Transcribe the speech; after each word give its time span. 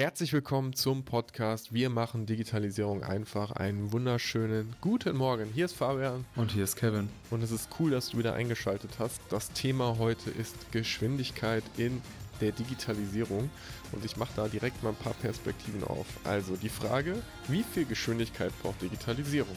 Herzlich 0.00 0.32
willkommen 0.32 0.74
zum 0.74 1.04
Podcast 1.04 1.72
Wir 1.72 1.90
machen 1.90 2.24
Digitalisierung 2.24 3.02
einfach. 3.02 3.50
Einen 3.50 3.90
wunderschönen 3.90 4.76
guten 4.80 5.16
Morgen. 5.16 5.50
Hier 5.52 5.64
ist 5.64 5.74
Fabian. 5.74 6.24
Und 6.36 6.52
hier 6.52 6.62
ist 6.62 6.76
Kevin. 6.76 7.08
Und 7.30 7.42
es 7.42 7.50
ist 7.50 7.68
cool, 7.80 7.90
dass 7.90 8.10
du 8.10 8.18
wieder 8.18 8.34
eingeschaltet 8.34 9.00
hast. 9.00 9.20
Das 9.28 9.50
Thema 9.50 9.98
heute 9.98 10.30
ist 10.30 10.70
Geschwindigkeit 10.70 11.64
in 11.78 12.00
der 12.40 12.52
Digitalisierung. 12.52 13.50
Und 13.90 14.04
ich 14.04 14.16
mache 14.16 14.30
da 14.36 14.46
direkt 14.46 14.80
mal 14.84 14.90
ein 14.90 14.94
paar 14.94 15.14
Perspektiven 15.14 15.82
auf. 15.82 16.06
Also 16.22 16.54
die 16.54 16.68
Frage, 16.68 17.20
wie 17.48 17.64
viel 17.64 17.84
Geschwindigkeit 17.84 18.52
braucht 18.62 18.80
Digitalisierung? 18.80 19.56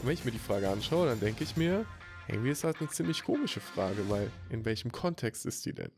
Und 0.00 0.06
wenn 0.06 0.14
ich 0.14 0.24
mir 0.24 0.30
die 0.30 0.38
Frage 0.38 0.68
anschaue, 0.68 1.08
dann 1.08 1.18
denke 1.18 1.42
ich 1.42 1.56
mir, 1.56 1.84
irgendwie 2.28 2.50
ist 2.50 2.62
das 2.62 2.76
eine 2.78 2.90
ziemlich 2.90 3.24
komische 3.24 3.58
Frage, 3.58 4.08
weil 4.08 4.30
in 4.50 4.64
welchem 4.64 4.92
Kontext 4.92 5.44
ist 5.44 5.66
die 5.66 5.72
denn? 5.72 5.90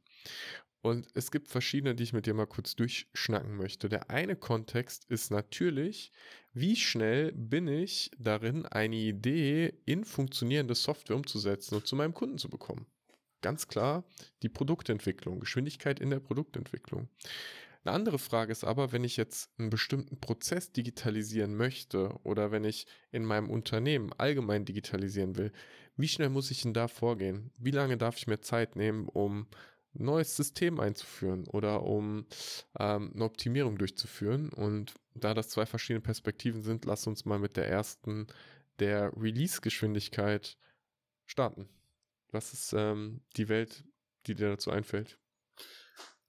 Und 0.87 1.09
es 1.15 1.33
gibt 1.33 1.49
verschiedene, 1.49 1.97
die 1.97 2.05
ich 2.05 2.13
mit 2.13 2.27
dir 2.27 2.35
mal 2.35 2.47
kurz 2.47 2.77
durchschnacken 2.77 3.57
möchte. 3.57 3.89
Der 3.89 4.09
eine 4.09 4.37
Kontext 4.37 5.05
ist 5.07 5.33
natürlich, 5.33 6.13
wie 6.53 6.77
schnell 6.77 7.33
bin 7.33 7.67
ich 7.67 8.13
darin, 8.21 8.67
eine 8.67 8.95
Idee 8.95 9.75
in 9.85 10.05
funktionierende 10.05 10.77
Software 10.77 11.17
umzusetzen 11.17 11.75
und 11.75 11.89
zu 11.89 11.97
meinem 11.97 12.15
Kunden 12.15 12.39
zu 12.39 12.49
bekommen. 12.49 12.87
Ganz 13.43 13.67
klar 13.67 14.05
die 14.45 14.49
Produktentwicklung, 14.49 15.41
Geschwindigkeit 15.41 15.99
in 15.99 16.11
der 16.11 16.21
Produktentwicklung. 16.21 17.09
Eine 17.83 17.93
andere 17.93 18.21
Frage 18.21 18.53
ist 18.53 18.63
aber, 18.63 18.93
wenn 18.93 19.03
ich 19.03 19.17
jetzt 19.17 19.51
einen 19.59 19.71
bestimmten 19.71 20.21
Prozess 20.21 20.71
digitalisieren 20.71 21.57
möchte 21.57 22.11
oder 22.23 22.53
wenn 22.53 22.63
ich 22.63 22.87
in 23.11 23.25
meinem 23.25 23.51
Unternehmen 23.51 24.13
allgemein 24.19 24.65
digitalisieren 24.65 25.37
will, 25.37 25.51
wie 25.97 26.07
schnell 26.07 26.29
muss 26.29 26.53
ich 26.53 26.63
denn 26.63 26.75
da 26.75 26.87
vorgehen? 26.87 27.51
Wie 27.59 27.73
lange 27.73 27.97
darf 27.97 28.19
ich 28.19 28.29
mir 28.29 28.41
Zeit 28.41 28.77
nehmen, 28.77 29.09
um 29.09 29.49
neues 29.99 30.37
System 30.37 30.81
einzuführen 30.81 31.47
oder 31.49 31.83
um 31.83 32.27
ähm, 32.79 33.13
eine 33.15 33.25
Optimierung 33.25 33.79
durchzuführen. 33.79 34.51
Und 34.51 34.95
da 35.15 35.35
das 35.35 35.49
zwei 35.49 35.67
verschiedene 35.67 36.03
Perspektiven 36.03 36.63
sind, 36.63 36.85
lass 36.85 37.07
uns 37.07 37.25
mal 37.25 37.39
mit 37.39 37.57
der 37.57 37.69
ersten, 37.69 38.27
der 38.79 39.13
Release-Geschwindigkeit 39.17 40.57
starten. 41.25 41.69
Was 42.31 42.53
ist 42.53 42.73
ähm, 42.73 43.23
die 43.37 43.49
Welt, 43.49 43.85
die 44.27 44.35
dir 44.35 44.49
dazu 44.49 44.71
einfällt? 44.71 45.19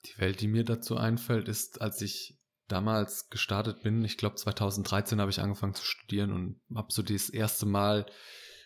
Die 0.06 0.18
Welt, 0.20 0.42
die 0.42 0.48
mir 0.48 0.64
dazu 0.64 0.96
einfällt, 0.96 1.48
ist, 1.48 1.82
als 1.82 2.02
ich 2.02 2.38
damals 2.68 3.30
gestartet 3.30 3.82
bin, 3.84 4.04
ich 4.04 4.18
glaube 4.18 4.36
2013 4.36 5.20
habe 5.20 5.32
ich 5.32 5.40
angefangen 5.40 5.74
zu 5.74 5.86
studieren 5.86 6.32
und 6.32 6.62
habe 6.76 6.92
so 6.92 7.02
das 7.02 7.30
erste 7.30 7.66
Mal 7.66 8.06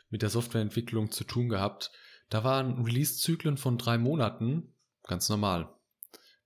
mit 0.09 0.21
der 0.21 0.29
Softwareentwicklung 0.29 1.11
zu 1.11 1.23
tun 1.23 1.49
gehabt. 1.49 1.91
Da 2.29 2.43
waren 2.43 2.83
Release-Zyklen 2.83 3.57
von 3.57 3.77
drei 3.77 3.97
Monaten 3.97 4.70
Ganz 5.03 5.29
normal. 5.29 5.73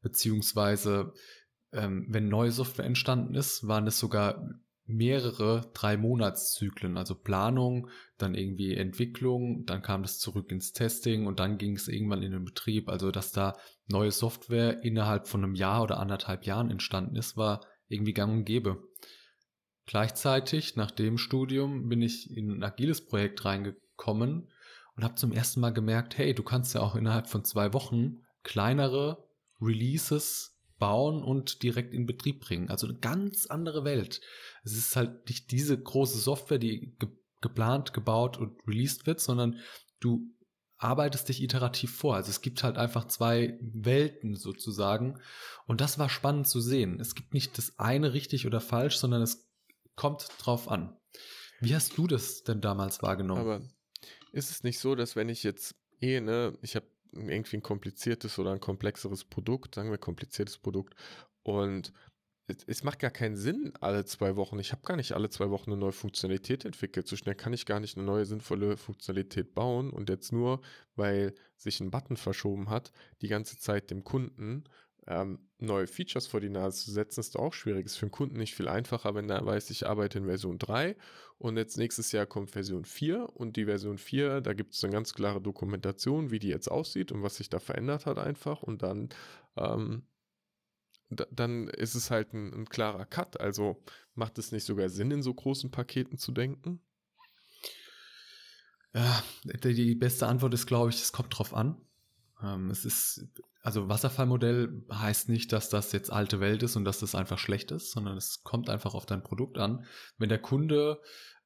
Beziehungsweise, 0.02 1.14
ähm, 1.72 2.06
wenn 2.10 2.30
neue 2.30 2.52
Software 2.52 2.86
entstanden 2.86 3.36
ist, 3.36 3.68
waren 3.68 3.88
es 3.88 4.00
sogar 4.00 4.48
mehrere 4.88 5.72
drei 5.74 5.98
Monatszyklen, 5.98 6.98
also 6.98 7.16
Planung, 7.16 7.90
dann 8.18 8.36
irgendwie 8.36 8.76
Entwicklung, 8.76 9.66
dann 9.66 9.82
kam 9.82 10.04
das 10.04 10.20
zurück 10.20 10.52
ins 10.52 10.74
Testing 10.74 11.26
und 11.26 11.40
dann 11.40 11.58
ging 11.58 11.76
es 11.76 11.88
irgendwann 11.88 12.22
in 12.22 12.32
den 12.32 12.46
Betrieb. 12.46 12.90
Also 12.90 13.12
dass 13.12 13.32
da 13.32 13.58
neue 13.88 14.12
Software 14.12 14.84
innerhalb 14.84 15.28
von 15.28 15.44
einem 15.44 15.56
Jahr 15.56 15.82
oder 15.82 16.00
anderthalb 16.00 16.46
Jahren 16.46 16.70
entstanden 16.70 17.16
ist, 17.16 17.36
war 17.36 17.66
irgendwie 17.88 18.14
gang 18.14 18.32
und 18.32 18.46
gäbe. 18.46 18.84
Gleichzeitig, 19.88 20.76
nach 20.76 20.92
dem 20.92 21.18
Studium, 21.18 21.90
bin 21.90 22.02
ich 22.02 22.36
in 22.36 22.52
ein 22.52 22.64
agiles 22.64 23.06
Projekt 23.06 23.46
reingekommen 23.46 24.52
und 24.96 25.04
habe 25.04 25.16
zum 25.16 25.32
ersten 25.32 25.60
Mal 25.60 25.74
gemerkt, 25.74 26.18
hey, 26.18 26.34
du 26.34 26.44
kannst 26.44 26.74
ja 26.74 26.82
auch 26.82 26.96
innerhalb 26.96 27.28
von 27.28 27.44
zwei 27.44 27.74
Wochen 27.74 28.25
kleinere 28.46 29.28
Releases 29.60 30.58
bauen 30.80 31.24
und 31.24 31.64
direkt 31.64 31.94
in 31.94 32.06
Betrieb 32.06 32.42
bringen. 32.42 32.70
Also 32.70 32.88
eine 32.88 32.98
ganz 33.00 33.48
andere 33.48 33.84
Welt. 33.84 34.22
Es 34.64 34.74
ist 34.74 34.96
halt 34.96 35.28
nicht 35.28 35.52
diese 35.52 35.78
große 35.78 36.18
Software, 36.18 36.60
die 36.60 36.96
ge 37.00 37.10
geplant, 37.42 37.94
gebaut 37.94 38.38
und 38.38 38.58
released 38.66 39.06
wird, 39.06 39.20
sondern 39.20 39.60
du 40.00 40.32
arbeitest 40.78 41.30
dich 41.30 41.44
iterativ 41.44 41.96
vor. 41.96 42.16
Also 42.16 42.32
es 42.32 42.42
gibt 42.42 42.64
halt 42.64 42.78
einfach 42.78 43.06
zwei 43.06 43.60
Welten 43.62 44.36
sozusagen. 44.36 45.20
Und 45.68 45.80
das 45.80 46.00
war 46.00 46.10
spannend 46.10 46.48
zu 46.48 46.60
sehen. 46.60 47.00
Es 47.00 47.14
gibt 47.14 47.36
nicht 47.36 47.58
das 47.60 47.78
eine 47.78 48.14
richtig 48.14 48.48
oder 48.48 48.62
falsch, 48.62 48.98
sondern 48.98 49.22
es 49.22 49.48
kommt 49.96 50.28
drauf 50.40 50.68
an. 50.70 50.98
Wie 51.60 51.76
hast 51.76 51.98
du 51.98 52.08
das 52.08 52.44
denn 52.44 52.62
damals 52.62 53.04
wahrgenommen? 53.04 53.42
Aber 53.42 53.62
ist 54.32 54.50
es 54.50 54.64
nicht 54.64 54.80
so, 54.80 54.96
dass 54.96 55.16
wenn 55.16 55.30
ich 55.30 55.44
jetzt 55.44 55.76
eh, 56.02 56.20
ne, 56.20 56.58
ich 56.62 56.76
habe 56.76 56.88
irgendwie 57.16 57.58
ein 57.58 57.64
kompliziertes 57.64 58.38
oder 58.40 58.52
ein 58.52 58.60
komplexeres 58.60 59.24
Produkt, 59.24 59.76
sagen 59.76 59.92
wir 59.92 59.98
kompliziertes 59.98 60.58
Produkt. 60.58 60.96
Und 61.44 61.94
es, 62.48 62.84
macht 62.84 63.00
gar 63.00 63.12
keinen 63.12 63.36
Sinn 63.36 63.74
alle 63.82 64.06
zwei 64.06 64.36
Wochen. 64.36 64.60
Ich 64.60 64.72
habe 64.72 64.84
gar 64.84 64.98
nicht 64.98 65.14
alle 65.14 65.30
zwei 65.30 65.50
Wochen 65.50 65.72
eine 65.72 65.80
neue 65.80 65.92
Funktionalität 65.92 66.64
entwickelt. 66.64 67.08
So 67.08 67.16
schnell 67.16 67.34
kann 67.34 67.54
ich 67.54 67.66
gar 67.66 67.80
nicht 67.80 67.98
eine 67.98 68.06
neue 68.06 68.26
sinnvolle 68.26 68.78
Funktionalität 68.78 69.56
bauen. 69.56 69.90
Und 69.90 70.10
jetzt 70.10 70.32
nur, 70.32 70.62
weil 70.96 71.34
sich 71.58 71.80
ein 71.80 71.90
Button 71.90 72.18
verschoben 72.18 72.70
hat, 72.70 72.92
die 73.22 73.30
ganze 73.30 73.58
Zeit 73.58 73.90
dem 73.90 74.04
Kunden 74.04 74.66
ähm, 75.08 75.40
neue 75.60 75.88
Features 75.88 76.28
vor 76.28 76.42
die 76.42 76.50
Nase 76.50 76.86
zu 76.86 76.92
setzen, 76.92 77.20
ist 77.20 77.38
auch 77.38 77.54
schwierig. 77.54 77.86
Ist 77.86 77.98
für 77.98 78.08
den 78.08 78.12
Kunden 78.12 78.38
nicht 78.38 78.56
viel 78.56 78.68
einfacher, 78.68 79.14
wenn 79.16 79.30
er 79.30 79.46
weiß, 79.46 79.70
ich 79.70 79.88
arbeite 79.88 80.18
in 80.18 80.26
Version 80.26 80.58
3 80.58 80.96
und 81.38 81.58
jetzt 81.58 81.78
nächstes 81.78 82.12
Jahr 82.12 82.26
kommt 82.26 82.52
Version 82.52 82.86
4 82.86 83.30
und 83.36 83.56
die 83.56 83.66
Version 83.66 83.98
4, 83.98 84.42
da 84.42 84.54
gibt 84.54 84.74
es 84.74 84.84
eine 84.84 84.94
ganz 84.94 85.14
klare 85.14 85.42
Dokumentation, 85.42 86.32
wie 86.32 86.40
die 86.40 86.48
jetzt 86.48 86.70
aussieht 86.70 87.12
und 87.12 87.24
was 87.24 87.38
sich 87.38 87.50
da 87.50 87.60
verändert 87.60 88.06
hat 88.06 88.18
einfach 88.18 88.64
und 88.64 88.84
dann, 88.84 89.10
ähm, 89.58 90.04
dann 91.10 91.68
ist 91.68 91.96
es 91.96 92.10
halt 92.10 92.34
ein, 92.34 92.54
ein 92.54 92.66
klarer 92.66 93.06
Cut. 93.06 93.40
Also 93.40 93.84
macht 94.16 94.40
es 94.40 94.52
nicht 94.52 94.66
sogar 94.66 94.90
Sinn, 94.90 95.12
in 95.12 95.22
so 95.22 95.34
großen 95.34 95.72
Paketen 95.72 96.18
zu 96.18 96.32
denken? 96.32 96.82
Ja, 98.94 99.24
die 99.44 99.94
beste 99.96 100.26
Antwort 100.26 100.54
ist, 100.54 100.68
glaube 100.68 100.90
ich, 100.90 101.02
es 101.02 101.12
kommt 101.12 101.38
drauf 101.38 101.54
an. 101.54 101.78
Ähm, 102.44 102.70
es 102.70 102.86
ist, 102.86 103.28
also 103.62 103.88
Wasserfallmodell 103.88 104.84
heißt 104.92 105.30
nicht, 105.30 105.52
dass 105.52 105.70
das 105.70 105.92
jetzt 105.92 106.12
alte 106.12 106.40
Welt 106.40 106.64
ist 106.64 106.76
und 106.76 106.86
dass 106.86 107.00
das 107.00 107.16
einfach 107.16 107.38
schlecht 107.40 107.72
ist, 107.72 107.92
sondern 107.92 108.18
es 108.18 108.44
kommt 108.44 108.70
einfach 108.70 108.94
auf 108.94 109.06
dein 109.06 109.24
Produkt 109.24 109.58
an. 109.58 109.86
Wenn 110.18 110.30
der 110.30 110.42
Kunde 110.42 111.00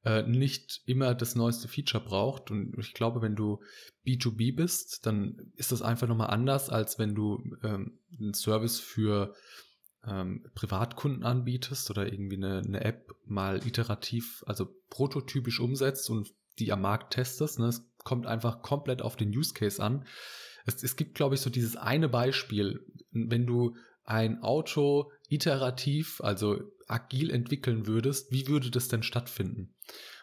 äh, 0.04 0.22
nicht 0.22 0.82
immer 0.86 1.14
das 1.14 1.34
neueste 1.34 1.68
Feature 1.68 2.02
braucht 2.02 2.50
und 2.50 2.76
ich 2.78 2.94
glaube, 2.94 3.22
wenn 3.22 3.36
du 3.36 3.60
B2B 4.06 4.56
bist, 4.56 5.06
dann 5.06 5.52
ist 5.56 5.72
das 5.72 5.82
einfach 5.82 6.08
nochmal 6.08 6.30
anders, 6.30 6.70
als 6.70 6.98
wenn 6.98 7.14
du 7.14 7.56
ähm, 7.62 7.98
einen 8.18 8.34
Service 8.34 8.80
für 8.80 9.34
ähm, 10.06 10.46
Privatkunden 10.54 11.24
anbietest 11.24 11.90
oder 11.90 12.10
irgendwie 12.10 12.36
eine, 12.36 12.58
eine 12.58 12.82
App 12.82 13.14
mal 13.26 13.66
iterativ, 13.66 14.42
also 14.46 14.74
prototypisch 14.88 15.60
umsetzt 15.60 16.08
und 16.10 16.32
die 16.58 16.72
am 16.72 16.82
Markt 16.82 17.12
testest. 17.12 17.58
Ne? 17.58 17.66
Es 17.66 17.86
kommt 17.98 18.26
einfach 18.26 18.62
komplett 18.62 19.02
auf 19.02 19.16
den 19.16 19.28
Use 19.30 19.54
Case 19.54 19.82
an 19.82 20.06
es, 20.66 20.82
es 20.82 20.96
gibt, 20.96 21.14
glaube 21.14 21.34
ich, 21.34 21.40
so 21.40 21.50
dieses 21.50 21.76
eine 21.76 22.08
Beispiel, 22.08 22.84
wenn 23.12 23.46
du 23.46 23.76
ein 24.04 24.42
Auto 24.42 25.10
iterativ, 25.28 26.20
also 26.20 26.58
agil 26.88 27.30
entwickeln 27.30 27.86
würdest, 27.86 28.32
wie 28.32 28.48
würde 28.48 28.70
das 28.70 28.88
denn 28.88 29.02
stattfinden? 29.02 29.74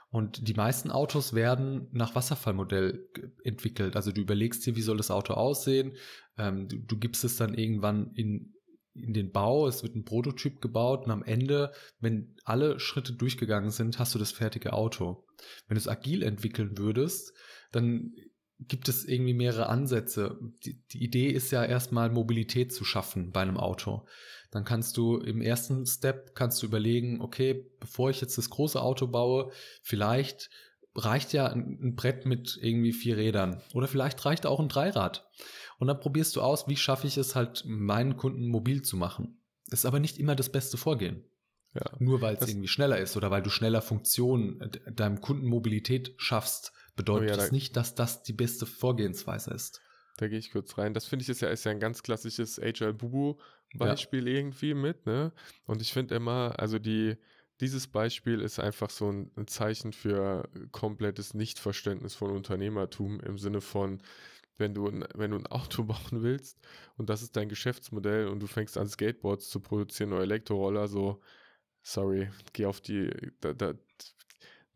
Und 0.10 0.48
die 0.48 0.54
meisten 0.54 0.90
Autos 0.90 1.34
werden 1.34 1.88
nach 1.92 2.16
Wasserfallmodell 2.16 3.08
entwickelt. 3.44 3.96
Also 3.96 4.12
du 4.12 4.22
überlegst 4.22 4.66
dir, 4.66 4.76
wie 4.76 4.82
soll 4.82 4.98
das 4.98 5.12
Auto 5.12 5.34
aussehen. 5.34 5.94
Ähm, 6.38 6.68
du, 6.68 6.78
du 6.78 6.98
gibst 6.98 7.24
es 7.24 7.36
dann 7.36 7.54
irgendwann 7.54 8.12
in, 8.14 8.54
in 8.94 9.14
den 9.14 9.32
Bau, 9.32 9.68
es 9.68 9.84
wird 9.84 9.96
ein 9.96 10.06
Prototyp 10.06 10.62
gebaut 10.62 11.06
und 11.06 11.12
am 11.12 11.24
Ende, 11.24 11.74
wenn 12.00 12.36
alle 12.46 12.80
Schritte 12.80 13.14
durchgegangen 13.14 13.70
sind, 13.70 14.00
hast 14.00 14.16
du 14.16 14.20
das 14.20 14.32
fertige 14.32 14.74
Auto. 14.74 15.26
Wenn 15.68 15.76
du 15.76 15.80
es 15.80 15.90
agil 15.90 16.24
entwickeln 16.24 16.78
würdest, 16.78 17.34
dann 17.72 18.14
gibt 18.60 18.90
es 18.90 19.06
irgendwie 19.06 19.34
mehrere 19.34 19.70
Ansätze. 19.70 20.38
Die, 20.66 20.82
die, 20.92 21.04
Idee 21.04 21.30
ist 21.30 21.52
ja 21.52 21.64
erstmal 21.64 22.10
Mobilität 22.10 22.74
zu 22.74 22.84
schaffen 22.86 23.32
bei 23.32 23.42
einem 23.42 23.58
Auto. 23.58 24.06
Dann 24.52 24.64
kannst 24.64 24.98
du 24.98 25.18
im 25.18 25.42
ersten 25.42 25.86
Step 25.86 26.34
kannst 26.34 26.62
du 26.62 26.68
überlegen, 26.68 27.22
okay, 27.22 27.70
bevor 27.80 28.10
ich 28.10 28.22
jetzt 28.22 28.38
das 28.38 28.50
große 28.50 28.82
Auto 28.82 29.08
baue, 29.08 29.52
vielleicht 29.82 30.50
reicht 30.96 31.34
ja 31.34 31.48
ein, 31.48 31.78
ein 31.82 31.96
Brett 31.96 32.26
mit 32.26 32.58
irgendwie 32.62 32.94
vier 32.94 33.18
Rädern 33.18 33.62
oder 33.74 33.88
vielleicht 33.88 34.24
reicht 34.26 34.46
auch 34.46 34.60
ein 34.60 34.70
Dreirad. 34.70 35.30
Und 35.78 35.88
dann 35.88 36.00
probierst 36.00 36.36
du 36.36 36.42
aus, 36.42 36.68
wie 36.68 36.78
schaffe 36.78 37.06
ich 37.06 37.18
es 37.18 37.36
halt 37.36 37.64
meinen 37.66 38.18
Kunden 38.18 38.48
mobil 38.48 38.82
zu 38.82 38.98
machen. 38.98 39.44
Das 39.70 39.82
ist 39.82 39.86
aber 39.86 40.00
nicht 40.00 40.18
immer 40.18 40.36
das 40.36 40.52
beste 40.52 40.78
Vorgehen. 40.78 41.24
Ja. 41.76 41.92
Nur 42.00 42.22
weil 42.22 42.36
es 42.36 42.48
irgendwie 42.48 42.68
schneller 42.68 42.98
ist 42.98 43.16
oder 43.18 43.30
weil 43.30 43.44
du 43.44 43.52
schneller 43.52 43.84
Funktionen 43.84 44.72
deinem 44.92 45.22
Kunden 45.22 45.46
Mobilität 45.46 46.16
schaffst, 46.18 46.74
bedeutet 46.98 47.30
oh 47.30 47.32
ja, 47.32 47.38
das 47.38 47.52
nicht, 47.54 47.78
dass 47.78 47.96
das 47.96 48.24
die 48.24 48.34
beste 48.34 48.66
Vorgehensweise 48.66 49.52
ist. 49.52 49.82
Da 50.18 50.28
gehe 50.28 50.40
ich 50.40 50.52
kurz 50.52 50.78
rein. 50.78 50.94
Das 50.94 51.06
finde 51.06 51.24
ich 51.24 51.30
ist 51.30 51.42
ja, 51.42 51.50
ist 51.50 51.64
ja 51.64 51.72
ein 51.72 51.80
ganz 51.80 52.04
klassisches 52.04 52.60
Agile 52.60 52.94
Bubu 52.94 53.36
Beispiel 53.76 54.28
ja. 54.28 54.36
irgendwie 54.36 54.74
mit, 54.74 55.06
ne? 55.06 55.32
Und 55.66 55.82
ich 55.82 55.94
finde 55.94 56.16
immer, 56.16 56.56
also 56.58 56.80
die, 56.80 57.18
dieses 57.60 57.88
Beispiel 57.88 58.42
ist 58.42 58.60
einfach 58.60 58.90
so 58.90 59.12
ein, 59.12 59.32
ein 59.36 59.48
Zeichen 59.48 59.94
für 59.94 60.50
komplettes 60.72 61.34
Nichtverständnis 61.34 62.16
von 62.16 62.32
Unternehmertum 62.32 63.20
im 63.20 63.38
Sinne 63.38 63.62
von, 63.62 64.02
wenn 64.58 64.74
du, 64.74 64.86
wenn 65.16 65.32
du 65.32 65.38
ein 65.38 65.48
Auto 65.48 65.84
bauen 65.84 66.24
willst 66.24 66.58
und 66.98 67.10
das 67.10 67.22
ist 67.22 67.36
dein 67.36 67.50
Geschäftsmodell 67.50 68.28
und 68.28 68.40
du 68.40 68.48
fängst 68.48 68.78
an 68.78 68.88
Skateboards 68.88 69.50
zu 69.50 69.60
produzieren 69.60 70.14
oder 70.14 70.24
Elektroroller, 70.24 70.88
so, 70.88 71.22
sorry, 71.82 72.30
geh 72.54 72.66
auf 72.66 72.82
die, 72.82 73.12
da, 73.42 73.54
da, 73.54 73.74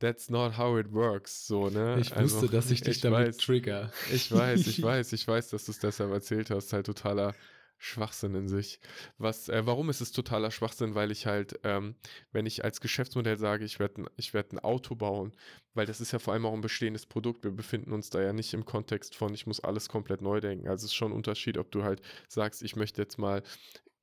that's 0.01 0.29
not 0.29 0.57
how 0.57 0.77
it 0.77 0.91
works, 0.91 1.47
so, 1.47 1.69
ne? 1.69 1.97
Ich 1.99 2.15
also, 2.15 2.41
wusste, 2.41 2.51
dass 2.51 2.71
ich 2.71 2.81
dich 2.81 2.97
ich 2.97 3.01
damit 3.01 3.29
weiß, 3.29 3.37
trigger. 3.37 3.91
Ich 4.11 4.31
weiß, 4.31 4.67
ich 4.67 4.81
weiß, 4.83 5.13
ich 5.13 5.27
weiß, 5.27 5.49
dass 5.49 5.65
du 5.65 5.71
es 5.71 5.79
deshalb 5.79 6.11
erzählt 6.11 6.49
hast, 6.49 6.73
halt 6.73 6.87
totaler 6.87 7.33
Schwachsinn 7.77 8.35
in 8.35 8.47
sich. 8.47 8.79
Was, 9.17 9.49
äh, 9.49 9.65
warum 9.65 9.89
ist 9.89 10.01
es 10.01 10.11
totaler 10.11 10.51
Schwachsinn? 10.51 10.93
Weil 10.93 11.09
ich 11.09 11.25
halt, 11.25 11.59
ähm, 11.63 11.95
wenn 12.31 12.45
ich 12.45 12.63
als 12.63 12.79
Geschäftsmodell 12.79 13.37
sage, 13.37 13.65
ich 13.65 13.79
werde 13.79 14.05
ich 14.17 14.35
werd 14.35 14.53
ein 14.53 14.59
Auto 14.59 14.95
bauen, 14.95 15.31
weil 15.73 15.87
das 15.87 15.99
ist 15.99 16.11
ja 16.11 16.19
vor 16.19 16.33
allem 16.33 16.45
auch 16.45 16.53
ein 16.53 16.61
bestehendes 16.61 17.07
Produkt. 17.07 17.43
Wir 17.43 17.51
befinden 17.51 17.91
uns 17.91 18.11
da 18.11 18.21
ja 18.21 18.33
nicht 18.33 18.53
im 18.53 18.65
Kontext 18.65 19.15
von, 19.15 19.33
ich 19.33 19.47
muss 19.47 19.59
alles 19.59 19.89
komplett 19.89 20.21
neu 20.21 20.39
denken. 20.41 20.67
Also 20.67 20.85
es 20.85 20.91
ist 20.91 20.95
schon 20.95 21.11
ein 21.11 21.15
Unterschied, 21.15 21.57
ob 21.57 21.71
du 21.71 21.83
halt 21.83 22.01
sagst, 22.27 22.61
ich 22.61 22.75
möchte 22.75 23.01
jetzt 23.01 23.17
mal 23.17 23.41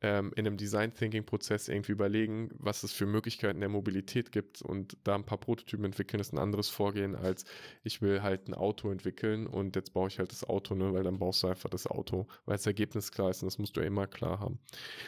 ähm, 0.00 0.32
in 0.36 0.46
einem 0.46 0.56
Design 0.56 0.94
Thinking 0.94 1.24
Prozess 1.24 1.68
irgendwie 1.68 1.92
überlegen, 1.92 2.50
was 2.54 2.82
es 2.82 2.92
für 2.92 3.06
Möglichkeiten 3.06 3.60
der 3.60 3.68
Mobilität 3.68 4.30
gibt 4.30 4.62
und 4.62 4.96
da 5.04 5.16
ein 5.16 5.24
paar 5.24 5.38
Prototypen 5.38 5.84
entwickeln, 5.84 6.20
ist 6.20 6.32
ein 6.32 6.38
anderes 6.38 6.68
Vorgehen 6.68 7.16
als 7.16 7.44
ich 7.82 8.00
will 8.00 8.22
halt 8.22 8.48
ein 8.48 8.54
Auto 8.54 8.90
entwickeln 8.90 9.46
und 9.46 9.76
jetzt 9.76 9.92
baue 9.92 10.08
ich 10.08 10.18
halt 10.18 10.30
das 10.30 10.44
Auto, 10.44 10.74
ne, 10.74 10.92
weil 10.92 11.02
dann 11.02 11.18
baust 11.18 11.42
du 11.42 11.48
einfach 11.48 11.70
das 11.70 11.86
Auto, 11.86 12.26
weil 12.44 12.56
das 12.56 12.66
Ergebnis 12.66 13.10
klar 13.10 13.30
ist 13.30 13.42
und 13.42 13.46
das 13.46 13.58
musst 13.58 13.76
du 13.76 13.80
immer 13.80 14.06
klar 14.06 14.40
haben. 14.40 14.60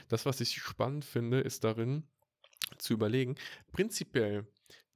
Das, 0.09 0.27
was 0.27 0.41
ich 0.41 0.55
spannend 0.57 1.05
finde, 1.05 1.41
ist 1.41 1.65
darin 1.65 2.05
zu 2.79 2.93
überlegen, 2.95 3.37
prinzipiell 3.73 4.47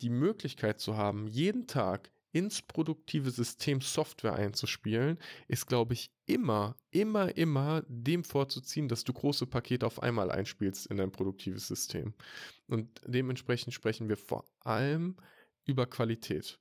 die 0.00 0.10
Möglichkeit 0.10 0.80
zu 0.80 0.96
haben, 0.96 1.26
jeden 1.28 1.66
Tag 1.66 2.10
ins 2.34 2.62
produktive 2.62 3.30
System 3.30 3.80
Software 3.80 4.34
einzuspielen, 4.34 5.18
ist, 5.46 5.68
glaube 5.68 5.94
ich, 5.94 6.10
immer, 6.26 6.76
immer, 6.90 7.36
immer 7.36 7.84
dem 7.86 8.24
vorzuziehen, 8.24 8.88
dass 8.88 9.04
du 9.04 9.12
große 9.12 9.46
Pakete 9.46 9.86
auf 9.86 10.02
einmal 10.02 10.32
einspielst 10.32 10.86
in 10.86 10.96
dein 10.96 11.12
produktives 11.12 11.68
System. 11.68 12.12
Und 12.66 13.00
dementsprechend 13.06 13.72
sprechen 13.72 14.08
wir 14.08 14.16
vor 14.16 14.44
allem 14.60 15.16
über 15.64 15.86
Qualität. 15.86 16.58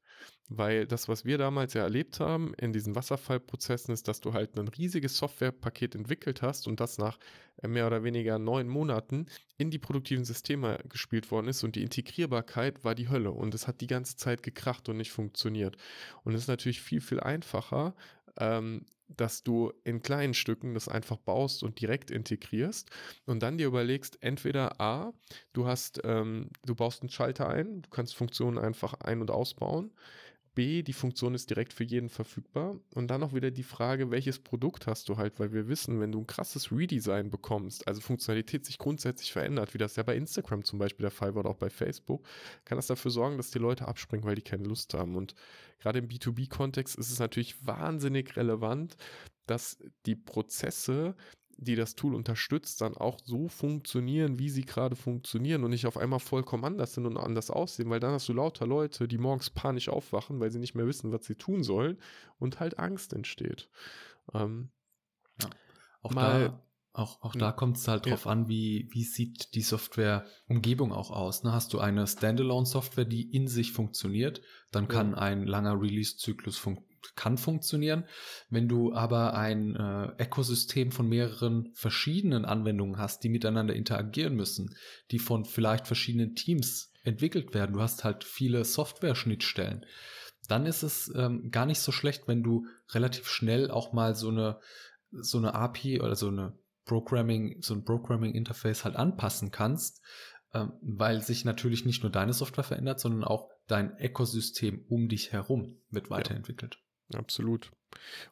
Weil 0.50 0.86
das, 0.86 1.08
was 1.08 1.26
wir 1.26 1.38
damals 1.38 1.74
ja 1.74 1.84
erlebt 1.84 2.20
haben 2.20 2.54
in 2.56 2.74
diesen 2.74 2.96
Wasserfallprozessen, 2.96 3.94
ist, 3.94 4.08
dass 4.08 4.20
du 4.20 4.34
halt 4.34 4.58
ein 4.58 4.68
riesiges 4.68 5.18
Softwarepaket 5.18 5.96
entwickelt 5.96 6.42
hast 6.42 6.68
und 6.68 6.80
das 6.80 6.98
nach 6.98 7.18
äh, 7.62 7.68
mehr 7.68 7.88
oder 7.88 8.04
weniger 8.04 8.38
neun 8.40 8.68
Monaten 8.68 9.28
in 9.58 9.72
die 9.72 9.80
produktiven 9.80 10.26
Systeme 10.26 10.80
gespielt 10.90 11.32
worden 11.32 11.48
ist 11.48 11.64
und 11.64 11.76
die 11.76 11.84
Integrierbarkeit 11.84 12.84
war 12.84 12.94
die 12.94 13.10
Hölle 13.10 13.32
und 13.32 13.56
es 13.56 13.68
hat 13.68 13.82
die 13.82 13.88
ganze 13.88 14.16
Zeit 14.16 14.44
gekracht 14.44 14.90
und 14.90 14.98
nicht 14.98 15.12
funktioniert. 15.12 15.78
Und 16.24 16.34
es 16.36 16.42
ist 16.42 16.48
natürlich 16.48 16.82
viel, 16.82 17.02
viel 17.02 17.20
einfacher, 17.20 17.96
ähm, 18.40 18.86
dass 19.08 19.44
du 19.44 19.72
in 19.84 20.02
kleinen 20.02 20.34
Stücken 20.34 20.74
das 20.74 20.88
einfach 20.88 21.18
baust 21.18 21.64
und 21.64 21.80
direkt 21.82 22.10
integrierst 22.12 22.90
und 23.26 23.44
dann 23.44 23.58
dir 23.58 23.68
überlegst, 23.68 24.18
entweder 24.24 24.80
A, 24.82 25.14
du 25.54 25.68
hast, 25.68 26.02
ähm, 26.04 26.50
du 26.66 26.76
baust 26.76 27.02
einen 27.02 27.10
Schalter 27.10 27.48
ein, 27.50 27.82
du 27.84 27.90
kannst 27.90 28.16
Funktionen 28.16 28.58
einfach 28.58 28.94
ein- 28.96 29.22
und 29.22 29.30
ausbauen. 29.32 29.94
B, 30.56 30.84
die 30.84 30.94
Funktion 30.94 31.34
ist 31.34 31.50
direkt 31.50 31.74
für 31.74 31.84
jeden 31.84 32.10
verfügbar. 32.10 32.80
Und 32.94 33.08
dann 33.08 33.24
auch 33.24 33.34
wieder 33.34 33.52
die 33.52 33.64
Frage, 33.64 34.12
welches 34.12 34.40
Produkt 34.40 34.88
hast 34.88 35.10
du 35.10 35.18
halt, 35.18 35.40
weil 35.40 35.52
wir 35.52 35.68
wissen, 35.68 36.00
wenn 36.00 36.12
du 36.12 36.20
ein 36.20 36.28
krasses 36.28 36.72
Redesign 36.72 37.30
bekommst, 37.30 37.88
also 37.88 38.02
Funktionalität 38.02 38.66
sich 38.66 38.78
grundsätzlich 38.78 39.32
verändert, 39.32 39.74
wie 39.74 39.78
das 39.78 39.96
ja 39.96 40.04
bei 40.04 40.16
Instagram 40.16 40.64
zum 40.64 40.80
Beispiel 40.80 41.04
der 41.04 41.12
Fall 41.12 41.34
war 41.36 41.42
oder 41.42 41.50
auch 41.50 41.58
bei 41.58 41.70
Facebook, 41.70 42.26
kann 42.66 42.78
das 42.78 42.88
dafür 42.88 43.12
sorgen, 43.12 43.38
dass 43.38 43.52
die 43.52 43.60
Leute 43.60 43.88
abspringen, 43.88 44.26
weil 44.26 44.36
die 44.36 44.42
keine 44.42 44.66
Lust 44.66 44.94
haben. 44.94 45.16
Und 45.16 45.36
gerade 45.80 46.00
im 46.00 46.08
B2B-Kontext 46.08 46.96
ist 46.96 47.12
es 47.12 47.20
natürlich 47.20 47.66
wahnsinnig 47.66 48.36
relevant, 48.36 48.96
dass 49.48 49.78
die 50.06 50.16
Prozesse 50.16 51.16
die 51.58 51.76
das 51.76 51.96
Tool 51.96 52.16
unterstützt, 52.16 52.82
dann 52.82 52.96
auch 52.96 53.20
so 53.24 53.48
funktionieren, 53.48 54.40
wie 54.40 54.50
sie 54.50 54.66
gerade 54.66 54.96
funktionieren 54.96 55.64
und 55.64 55.72
nicht 55.72 55.86
auf 55.86 55.98
einmal 55.98 56.20
vollkommen 56.20 56.66
anders 56.66 56.94
sind 56.94 57.06
und 57.06 57.18
anders 57.18 57.50
aussehen, 57.50 57.90
weil 57.90 58.00
dann 58.00 58.12
hast 58.12 58.28
du 58.30 58.34
lauter 58.34 58.68
Leute, 58.68 59.08
die 59.08 59.18
morgens 59.18 59.50
panisch 59.50 59.90
aufwachen, 59.90 60.40
weil 60.40 60.52
sie 60.52 60.60
nicht 60.60 60.76
mehr 60.76 60.88
wissen, 60.88 61.12
was 61.12 61.26
sie 61.26 61.36
tun 61.36 61.64
sollen 61.64 61.98
und 62.40 62.60
halt 62.60 62.80
Angst 62.80 63.14
entsteht. 63.14 63.70
Ähm, 64.34 64.70
ja. 65.42 65.50
Auch 66.02 66.12
mal, 66.12 66.50
da 66.50 66.64
auch, 66.94 67.24
auch 67.24 67.36
da 67.36 67.52
kommt 67.52 67.78
es 67.78 67.88
halt 67.88 68.06
drauf 68.06 68.26
ja. 68.26 68.32
an, 68.32 68.48
wie, 68.48 68.88
wie 68.92 69.04
sieht 69.04 69.56
die 69.56 69.62
Software-Umgebung 69.62 70.92
auch 70.92 71.10
aus. 71.10 71.44
Ne? 71.44 71.52
Hast 71.52 71.74
du 71.74 71.80
eine 71.80 72.06
Standalone-Software, 72.06 73.06
die 73.06 73.36
in 73.36 73.48
sich 73.48 73.72
funktioniert, 73.72 74.42
dann 74.72 74.88
kann 74.88 75.12
ja. 75.12 75.18
ein 75.18 75.48
langer 75.48 75.82
Release-Zyklus 75.82 76.58
fun 76.58 76.86
kann 77.16 77.38
funktionieren. 77.38 78.06
Wenn 78.50 78.68
du 78.68 78.94
aber 78.94 79.34
ein 79.34 79.76
äh, 79.76 80.24
Ökosystem 80.24 80.92
von 80.92 81.08
mehreren 81.08 81.72
verschiedenen 81.74 82.46
Anwendungen 82.46 82.98
hast, 82.98 83.24
die 83.24 83.30
miteinander 83.30 83.76
interagieren 83.76 84.36
müssen, 84.36 84.76
die 85.12 85.20
von 85.20 85.46
vielleicht 85.46 85.88
verschiedenen 85.88 86.36
Teams 86.36 86.92
entwickelt 87.04 87.54
werden, 87.54 87.74
du 87.74 87.82
hast 87.82 88.04
halt 88.04 88.24
viele 88.24 88.64
Software-Schnittstellen, 88.64 89.86
dann 90.48 90.66
ist 90.66 90.84
es 90.84 91.12
ähm, 91.16 91.52
gar 91.52 91.66
nicht 91.66 91.80
so 91.80 91.92
schlecht, 91.92 92.28
wenn 92.28 92.44
du 92.44 92.66
relativ 92.92 93.28
schnell 93.28 93.72
auch 93.72 93.94
mal 93.94 94.16
so 94.16 94.30
eine 94.30 94.60
so 95.22 95.38
eine 95.38 95.54
API 95.54 96.02
oder 96.02 96.16
so 96.16 96.28
eine 96.28 96.58
Programming, 96.86 97.62
so 97.62 97.74
ein 97.74 97.86
Programming-Interface 97.86 98.84
halt 98.84 98.96
anpassen 98.96 99.52
kannst, 99.52 100.02
ähm, 100.54 100.74
weil 100.82 101.22
sich 101.22 101.46
natürlich 101.46 101.86
nicht 101.86 102.04
nur 102.04 102.12
deine 102.12 102.34
Software 102.34 102.64
verändert, 102.64 103.00
sondern 103.00 103.24
auch 103.24 103.50
dein 103.68 103.98
Ökosystem 104.00 104.86
um 104.90 105.08
dich 105.08 105.32
herum 105.32 105.82
wird 105.90 106.10
weiterentwickelt. 106.10 106.80
Absolut. 107.14 107.72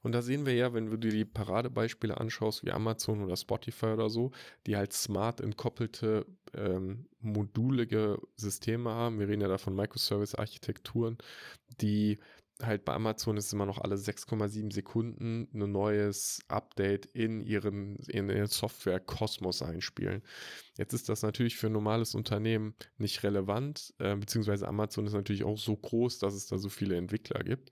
Und 0.01 0.13
da 0.13 0.21
sehen 0.21 0.45
wir 0.45 0.53
ja, 0.53 0.73
wenn 0.73 0.88
du 0.88 0.97
dir 0.97 1.12
die 1.12 1.25
Paradebeispiele 1.25 2.18
anschaust, 2.18 2.65
wie 2.65 2.71
Amazon 2.71 3.23
oder 3.23 3.35
Spotify 3.35 3.88
oder 3.88 4.09
so, 4.09 4.31
die 4.65 4.75
halt 4.75 4.94
smart 4.94 5.39
entkoppelte 5.39 6.25
ähm, 6.53 7.07
modulige 7.19 8.19
Systeme 8.35 8.91
haben. 8.91 9.19
Wir 9.19 9.27
reden 9.27 9.41
ja 9.41 9.47
da 9.47 9.57
von 9.57 9.75
Microservice-Architekturen, 9.75 11.18
die 11.79 12.19
halt 12.63 12.85
bei 12.85 12.94
Amazon 12.94 13.38
ist 13.38 13.53
immer 13.53 13.65
noch 13.65 13.79
alle 13.79 13.95
6,7 13.95 14.71
Sekunden 14.71 15.47
ein 15.53 15.71
neues 15.71 16.41
Update 16.47 17.07
in 17.07 17.41
ihren, 17.41 17.95
in 18.07 18.29
ihren 18.29 18.47
Software-Kosmos 18.47 19.62
einspielen. 19.62 20.21
Jetzt 20.77 20.94
ist 20.94 21.09
das 21.09 21.23
natürlich 21.23 21.57
für 21.57 21.68
ein 21.68 21.73
normales 21.73 22.13
Unternehmen 22.13 22.75
nicht 22.97 23.23
relevant, 23.23 23.94
äh, 24.00 24.15
beziehungsweise 24.15 24.68
Amazon 24.68 25.07
ist 25.07 25.13
natürlich 25.13 25.44
auch 25.44 25.57
so 25.57 25.75
groß, 25.75 26.19
dass 26.19 26.33
es 26.33 26.47
da 26.47 26.57
so 26.57 26.69
viele 26.69 26.97
Entwickler 26.97 27.44
gibt. 27.44 27.71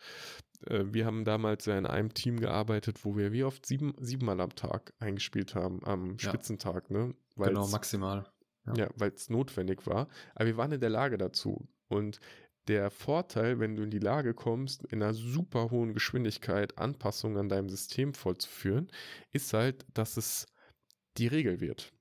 Äh, 0.68 0.86
wir 0.86 1.06
haben 1.06 1.26
damals 1.26 1.66
ja 1.66 1.78
in 1.78 1.86
einem 1.86 2.14
Team 2.14 2.40
gearbeitet, 2.40 3.06
wo 3.06 3.16
wir 3.18 3.32
wie 3.32 3.44
oft 3.44 3.66
sieben, 3.66 3.94
siebenmal 4.00 4.40
am 4.42 4.56
Tag 4.56 4.94
eingespielt 5.00 5.56
haben, 5.56 5.84
am 5.84 6.18
ja. 6.20 6.30
Spitzentag, 6.30 6.90
ne? 6.92 7.14
Weil's, 7.36 7.50
genau, 7.50 7.68
maximal. 7.68 8.26
Ja, 8.66 8.74
ja 8.76 8.90
weil 8.96 9.12
es 9.12 9.30
notwendig 9.30 9.86
war. 9.88 10.08
Aber 10.36 10.46
wir 10.46 10.58
waren 10.58 10.72
in 10.72 10.82
der 10.82 10.90
Lage 10.90 11.18
dazu. 11.18 11.68
Und 11.88 12.20
der 12.68 12.92
Vorteil, 12.92 13.60
wenn 13.60 13.76
du 13.76 13.84
in 13.84 13.90
die 13.90 14.00
Lage 14.00 14.34
kommst, 14.34 14.84
in 14.86 15.02
einer 15.02 15.14
super 15.14 15.72
hohen 15.72 15.94
Geschwindigkeit 15.94 16.78
Anpassungen 16.78 17.38
an 17.38 17.50
deinem 17.50 17.70
System 17.70 18.14
vollzuführen, 18.14 18.92
ist 19.32 19.54
halt, 19.54 19.86
dass 19.94 20.18
es 20.18 20.46
die 21.18 21.28
Regel 21.28 21.60
wird. 21.62 21.92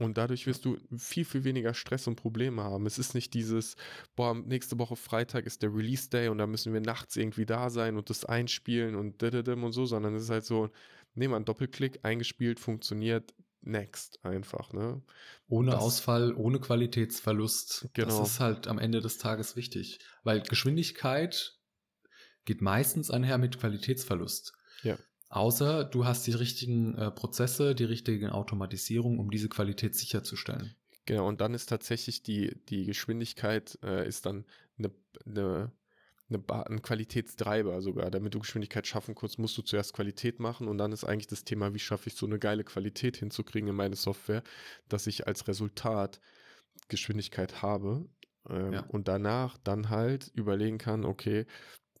Und 0.00 0.16
dadurch 0.16 0.46
wirst 0.46 0.64
du 0.64 0.78
viel, 0.96 1.24
viel 1.24 1.44
weniger 1.44 1.74
Stress 1.74 2.06
und 2.06 2.16
Probleme 2.16 2.62
haben. 2.62 2.86
Es 2.86 2.98
ist 2.98 3.14
nicht 3.14 3.34
dieses, 3.34 3.76
boah, 4.16 4.34
nächste 4.34 4.78
Woche 4.78 4.96
Freitag 4.96 5.44
ist 5.44 5.62
der 5.62 5.74
Release 5.74 6.08
Day 6.08 6.28
und 6.28 6.38
da 6.38 6.46
müssen 6.46 6.72
wir 6.72 6.80
nachts 6.80 7.16
irgendwie 7.16 7.44
da 7.44 7.68
sein 7.68 7.96
und 7.96 8.08
das 8.08 8.24
einspielen 8.24 8.94
und 8.94 9.22
und 9.22 9.72
so, 9.72 9.84
sondern 9.84 10.14
es 10.14 10.24
ist 10.24 10.30
halt 10.30 10.46
so, 10.46 10.70
nehmen 11.14 11.32
wir 11.32 11.36
einen 11.36 11.44
Doppelklick, 11.44 12.00
eingespielt, 12.02 12.60
funktioniert, 12.60 13.34
next 13.62 14.24
einfach, 14.24 14.72
ne? 14.72 15.02
Ohne 15.48 15.72
das, 15.72 15.80
Ausfall, 15.80 16.32
ohne 16.34 16.60
Qualitätsverlust. 16.60 17.90
Genau. 17.92 18.20
Das 18.20 18.30
ist 18.30 18.40
halt 18.40 18.68
am 18.68 18.78
Ende 18.78 19.00
des 19.00 19.18
Tages 19.18 19.54
wichtig. 19.56 19.98
Weil 20.24 20.40
Geschwindigkeit 20.42 21.58
geht 22.44 22.62
meistens 22.62 23.10
einher 23.10 23.38
mit 23.38 23.58
Qualitätsverlust. 23.58 24.54
Ja. 24.82 24.96
Außer 25.30 25.84
du 25.84 26.04
hast 26.04 26.26
die 26.26 26.32
richtigen 26.32 26.94
äh, 26.96 27.10
Prozesse, 27.10 27.74
die 27.74 27.84
richtigen 27.84 28.30
Automatisierung, 28.30 29.18
um 29.18 29.30
diese 29.30 29.48
Qualität 29.48 29.94
sicherzustellen. 29.94 30.74
Genau, 31.06 31.26
und 31.26 31.40
dann 31.40 31.54
ist 31.54 31.68
tatsächlich 31.68 32.22
die, 32.22 32.56
die 32.68 32.84
Geschwindigkeit 32.84 33.78
äh, 33.82 34.06
ist 34.06 34.26
dann 34.26 34.44
eine, 34.78 34.90
eine 35.24 35.72
eine 36.30 36.66
ein 36.66 36.82
Qualitätstreiber 36.82 37.82
sogar. 37.82 38.10
Damit 38.10 38.34
du 38.34 38.38
Geschwindigkeit 38.40 38.86
schaffen 38.86 39.14
kannst, 39.14 39.38
musst 39.38 39.58
du 39.58 39.62
zuerst 39.62 39.92
Qualität 39.92 40.38
machen 40.38 40.68
und 40.68 40.78
dann 40.78 40.92
ist 40.92 41.04
eigentlich 41.04 41.26
das 41.26 41.44
Thema, 41.44 41.74
wie 41.74 41.78
schaffe 41.78 42.08
ich 42.08 42.14
so 42.14 42.26
eine 42.26 42.38
geile 42.38 42.64
Qualität 42.64 43.16
hinzukriegen 43.16 43.68
in 43.68 43.74
meine 43.74 43.96
Software, 43.96 44.42
dass 44.88 45.06
ich 45.06 45.26
als 45.26 45.48
Resultat 45.48 46.20
Geschwindigkeit 46.88 47.62
habe 47.62 48.06
ähm, 48.48 48.72
ja. 48.72 48.80
und 48.88 49.08
danach 49.08 49.58
dann 49.58 49.90
halt 49.90 50.30
überlegen 50.34 50.78
kann, 50.78 51.04
okay, 51.04 51.46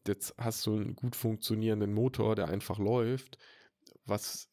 jetzt 0.08 0.34
hast 0.38 0.66
du 0.66 0.76
einen 0.76 0.96
gut 0.96 1.16
funktionierenden 1.16 1.92
Motor, 1.92 2.34
der 2.36 2.48
einfach 2.48 2.78
läuft. 2.78 3.38
was, 4.06 4.50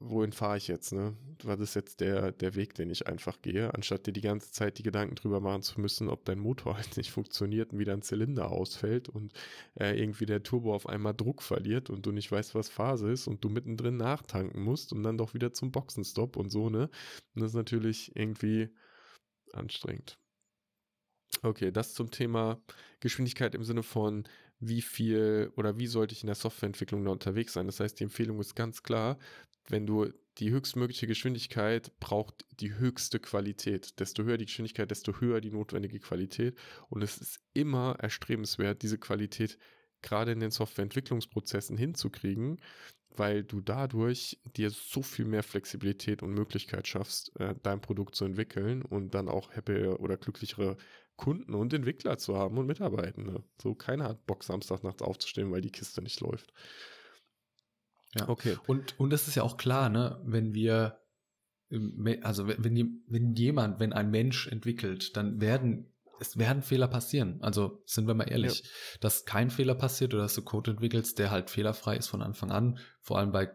wohin 0.00 0.32
fahre 0.32 0.56
ich 0.56 0.68
jetzt, 0.68 0.92
ne? 0.92 1.16
Was 1.44 1.60
ist 1.60 1.74
jetzt 1.74 2.00
der, 2.00 2.32
der 2.32 2.54
Weg, 2.56 2.74
den 2.74 2.90
ich 2.90 3.06
einfach 3.06 3.40
gehe, 3.42 3.72
anstatt 3.74 4.06
dir 4.06 4.12
die 4.12 4.20
ganze 4.20 4.50
Zeit 4.52 4.78
die 4.78 4.82
Gedanken 4.82 5.14
drüber 5.14 5.40
machen 5.40 5.62
zu 5.62 5.80
müssen, 5.80 6.08
ob 6.08 6.24
dein 6.24 6.38
Motor 6.40 6.76
halt 6.78 6.96
nicht 6.96 7.10
funktioniert 7.12 7.72
und 7.72 7.78
wieder 7.78 7.92
ein 7.92 8.02
Zylinder 8.02 8.50
ausfällt 8.50 9.08
und 9.08 9.32
äh, 9.78 9.98
irgendwie 10.00 10.26
der 10.26 10.42
Turbo 10.42 10.74
auf 10.74 10.88
einmal 10.88 11.14
Druck 11.14 11.42
verliert 11.42 11.90
und 11.90 12.04
du 12.06 12.12
nicht 12.12 12.32
weißt, 12.32 12.54
was 12.54 12.68
Phase 12.68 13.10
ist 13.10 13.28
und 13.28 13.44
du 13.44 13.48
mittendrin 13.48 13.96
nachtanken 13.96 14.62
musst 14.62 14.92
und 14.92 15.02
dann 15.02 15.18
doch 15.18 15.34
wieder 15.34 15.52
zum 15.52 15.72
Boxenstopp 15.72 16.36
und 16.36 16.50
so, 16.50 16.70
ne? 16.70 16.90
Und 17.34 17.42
das 17.42 17.52
ist 17.52 17.56
natürlich 17.56 18.16
irgendwie 18.16 18.70
anstrengend. 19.52 20.18
Okay, 21.42 21.70
das 21.70 21.94
zum 21.94 22.10
Thema 22.10 22.60
Geschwindigkeit 23.00 23.54
im 23.54 23.64
Sinne 23.64 23.82
von, 23.82 24.24
wie 24.58 24.82
viel 24.82 25.52
oder 25.56 25.78
wie 25.78 25.86
sollte 25.86 26.14
ich 26.14 26.22
in 26.22 26.28
der 26.28 26.34
Softwareentwicklung 26.34 27.04
da 27.04 27.10
unterwegs 27.10 27.52
sein. 27.52 27.66
Das 27.66 27.80
heißt, 27.80 27.98
die 28.00 28.04
Empfehlung 28.04 28.40
ist 28.40 28.54
ganz 28.54 28.82
klar, 28.82 29.18
wenn 29.68 29.86
du 29.86 30.10
die 30.38 30.50
höchstmögliche 30.50 31.06
Geschwindigkeit 31.06 31.98
braucht 31.98 32.44
die 32.60 32.74
höchste 32.74 33.18
Qualität. 33.18 33.98
Desto 34.00 34.22
höher 34.22 34.36
die 34.36 34.46
Geschwindigkeit, 34.46 34.90
desto 34.90 35.20
höher 35.20 35.40
die 35.40 35.50
notwendige 35.50 35.98
Qualität. 35.98 36.58
Und 36.88 37.02
es 37.02 37.18
ist 37.18 37.40
immer 37.54 37.96
erstrebenswert, 37.98 38.82
diese 38.82 38.98
Qualität 38.98 39.58
gerade 40.02 40.32
in 40.32 40.40
den 40.40 40.50
Softwareentwicklungsprozessen 40.50 41.76
hinzukriegen, 41.76 42.60
weil 43.18 43.44
du 43.44 43.60
dadurch 43.60 44.40
dir 44.56 44.70
so 44.70 45.02
viel 45.02 45.24
mehr 45.24 45.42
Flexibilität 45.42 46.22
und 46.22 46.32
Möglichkeit 46.32 46.86
schaffst, 46.86 47.38
äh, 47.40 47.54
dein 47.62 47.80
Produkt 47.80 48.14
zu 48.14 48.24
entwickeln 48.24 48.82
und 48.82 49.14
dann 49.14 49.28
auch 49.28 49.52
happy 49.54 49.86
oder 49.86 50.16
glücklichere 50.16 50.76
Kunden 51.16 51.54
und 51.54 51.72
Entwickler 51.72 52.18
zu 52.18 52.36
haben 52.36 52.58
und 52.58 52.66
Mitarbeitende. 52.66 53.42
So 53.60 53.74
keiner 53.74 54.04
hat 54.04 54.26
Bock, 54.26 54.44
Samstag 54.44 54.82
nachts 54.82 55.02
aufzustehen, 55.02 55.50
weil 55.50 55.62
die 55.62 55.72
Kiste 55.72 56.02
nicht 56.02 56.20
läuft. 56.20 56.52
Ja, 58.14 58.28
okay. 58.28 58.56
Und, 58.66 58.98
und 58.98 59.10
das 59.10 59.28
ist 59.28 59.34
ja 59.34 59.42
auch 59.42 59.56
klar, 59.56 59.88
ne, 59.88 60.20
wenn 60.24 60.54
wir, 60.54 61.00
also 62.22 62.46
wenn, 62.46 63.02
wenn 63.08 63.34
jemand, 63.34 63.80
wenn 63.80 63.92
ein 63.92 64.10
Mensch 64.10 64.46
entwickelt, 64.46 65.16
dann 65.16 65.40
werden 65.40 65.92
es 66.20 66.38
werden 66.38 66.62
Fehler 66.62 66.88
passieren. 66.88 67.38
Also 67.42 67.82
sind 67.86 68.06
wir 68.06 68.14
mal 68.14 68.30
ehrlich, 68.30 68.60
ja. 68.60 68.68
dass 69.00 69.24
kein 69.24 69.50
Fehler 69.50 69.74
passiert 69.74 70.14
oder 70.14 70.24
dass 70.24 70.34
du 70.34 70.42
Code 70.42 70.72
entwickelst, 70.72 71.18
der 71.18 71.30
halt 71.30 71.50
fehlerfrei 71.50 71.96
ist 71.96 72.08
von 72.08 72.22
Anfang 72.22 72.50
an, 72.50 72.78
vor 73.00 73.18
allem 73.18 73.32
bei 73.32 73.50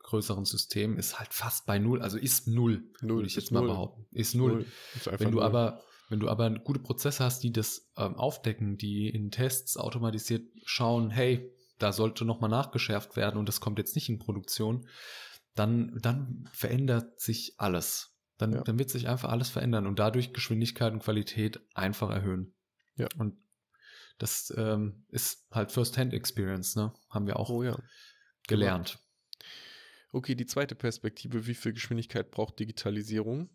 größeren 0.00 0.44
Systemen, 0.44 0.98
ist 0.98 1.18
halt 1.18 1.32
fast 1.32 1.66
bei 1.66 1.78
null, 1.78 2.02
also 2.02 2.18
ist 2.18 2.46
null, 2.46 2.84
null 3.00 3.16
würde 3.16 3.26
ich 3.26 3.36
jetzt 3.36 3.50
mal 3.50 3.60
null. 3.60 3.68
behaupten. 3.70 4.06
Ist 4.12 4.34
null. 4.34 4.52
null. 4.52 4.66
Ist 4.94 5.06
Wenn 5.06 5.30
du 5.30 5.38
null. 5.38 5.42
aber 5.42 5.82
wenn 6.10 6.20
du 6.20 6.28
aber 6.28 6.50
gute 6.50 6.80
Prozesse 6.80 7.24
hast, 7.24 7.42
die 7.42 7.50
das 7.50 7.90
ähm, 7.96 8.14
aufdecken, 8.16 8.76
die 8.76 9.08
in 9.08 9.30
Tests 9.30 9.76
automatisiert 9.76 10.46
schauen, 10.64 11.10
hey, 11.10 11.50
da 11.78 11.92
sollte 11.92 12.24
nochmal 12.24 12.50
nachgeschärft 12.50 13.16
werden 13.16 13.38
und 13.38 13.48
das 13.48 13.60
kommt 13.60 13.78
jetzt 13.78 13.94
nicht 13.94 14.08
in 14.08 14.18
Produktion, 14.18 14.86
dann, 15.54 15.98
dann 16.00 16.48
verändert 16.52 17.20
sich 17.20 17.54
alles. 17.56 18.13
Dann, 18.38 18.52
ja. 18.52 18.62
dann 18.62 18.78
wird 18.78 18.90
sich 18.90 19.08
einfach 19.08 19.30
alles 19.30 19.48
verändern 19.48 19.86
und 19.86 19.98
dadurch 19.98 20.32
Geschwindigkeit 20.32 20.92
und 20.92 21.02
Qualität 21.02 21.60
einfach 21.74 22.10
erhöhen. 22.10 22.54
Ja. 22.96 23.06
Und 23.18 23.36
das 24.18 24.52
ähm, 24.56 25.04
ist 25.08 25.46
halt 25.52 25.72
First-Hand-Experience, 25.72 26.76
ne? 26.76 26.92
Haben 27.10 27.26
wir 27.26 27.38
auch 27.38 27.50
oh, 27.50 27.62
ja. 27.62 27.76
gelernt. 28.46 28.98
Okay, 30.12 30.34
die 30.34 30.46
zweite 30.46 30.74
Perspektive, 30.74 31.46
wie 31.46 31.54
viel 31.54 31.72
Geschwindigkeit 31.72 32.30
braucht 32.30 32.58
Digitalisierung? 32.60 33.50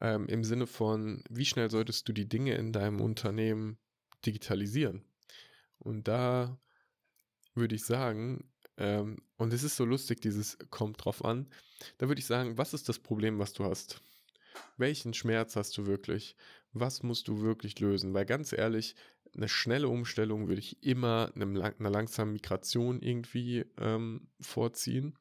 ähm, 0.00 0.26
im 0.26 0.44
Sinne 0.44 0.66
von, 0.66 1.22
wie 1.28 1.44
schnell 1.44 1.70
solltest 1.70 2.08
du 2.08 2.12
die 2.12 2.28
Dinge 2.28 2.54
in 2.54 2.72
deinem 2.72 3.00
Unternehmen 3.00 3.78
digitalisieren? 4.24 5.04
Und 5.78 6.08
da 6.08 6.58
würde 7.54 7.74
ich 7.74 7.84
sagen, 7.84 8.50
ähm, 8.78 9.18
und 9.36 9.52
es 9.52 9.62
ist 9.62 9.76
so 9.76 9.84
lustig, 9.84 10.20
dieses 10.20 10.58
kommt 10.70 11.04
drauf 11.04 11.24
an, 11.24 11.48
da 11.98 12.08
würde 12.08 12.18
ich 12.18 12.26
sagen, 12.26 12.58
was 12.58 12.74
ist 12.74 12.88
das 12.88 12.98
Problem, 12.98 13.38
was 13.38 13.52
du 13.52 13.64
hast? 13.64 14.00
Welchen 14.76 15.14
Schmerz 15.14 15.56
hast 15.56 15.76
du 15.76 15.86
wirklich? 15.86 16.36
Was 16.72 17.02
musst 17.02 17.28
du 17.28 17.40
wirklich 17.40 17.78
lösen? 17.80 18.14
Weil 18.14 18.26
ganz 18.26 18.52
ehrlich, 18.52 18.94
eine 19.34 19.48
schnelle 19.48 19.88
Umstellung 19.88 20.48
würde 20.48 20.60
ich 20.60 20.82
immer 20.82 21.30
einer 21.34 21.90
langsamen 21.90 22.32
Migration 22.32 23.00
irgendwie 23.00 23.66
ähm, 23.78 24.28
vorziehen, 24.40 25.14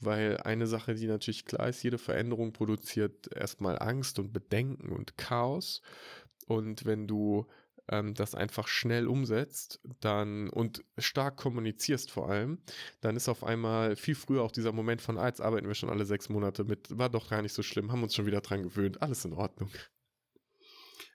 weil 0.00 0.38
eine 0.38 0.66
Sache, 0.66 0.94
die 0.94 1.06
natürlich 1.06 1.44
klar 1.44 1.68
ist, 1.68 1.82
jede 1.82 1.98
Veränderung 1.98 2.52
produziert 2.52 3.32
erstmal 3.34 3.78
Angst 3.78 4.18
und 4.18 4.32
Bedenken 4.32 4.90
und 4.90 5.16
Chaos. 5.16 5.82
Und 6.46 6.84
wenn 6.84 7.06
du 7.06 7.46
ähm, 7.90 8.14
das 8.14 8.34
einfach 8.34 8.68
schnell 8.68 9.06
umsetzt, 9.06 9.80
dann 10.00 10.48
und 10.48 10.84
stark 10.98 11.36
kommunizierst 11.36 12.10
vor 12.10 12.30
allem, 12.30 12.62
dann 13.00 13.16
ist 13.16 13.28
auf 13.28 13.44
einmal 13.44 13.96
viel 13.96 14.14
früher 14.14 14.42
auch 14.42 14.52
dieser 14.52 14.72
Moment 14.72 15.02
von, 15.02 15.18
ah, 15.18 15.26
jetzt 15.26 15.40
arbeiten 15.40 15.66
wir 15.66 15.74
schon 15.74 15.90
alle 15.90 16.04
sechs 16.06 16.28
Monate 16.28 16.64
mit, 16.64 16.96
war 16.96 17.10
doch 17.10 17.28
gar 17.28 17.42
nicht 17.42 17.52
so 17.52 17.62
schlimm, 17.62 17.92
haben 17.92 18.02
uns 18.02 18.14
schon 18.14 18.26
wieder 18.26 18.40
dran 18.40 18.62
gewöhnt, 18.62 19.02
alles 19.02 19.24
in 19.24 19.32
Ordnung. 19.32 19.70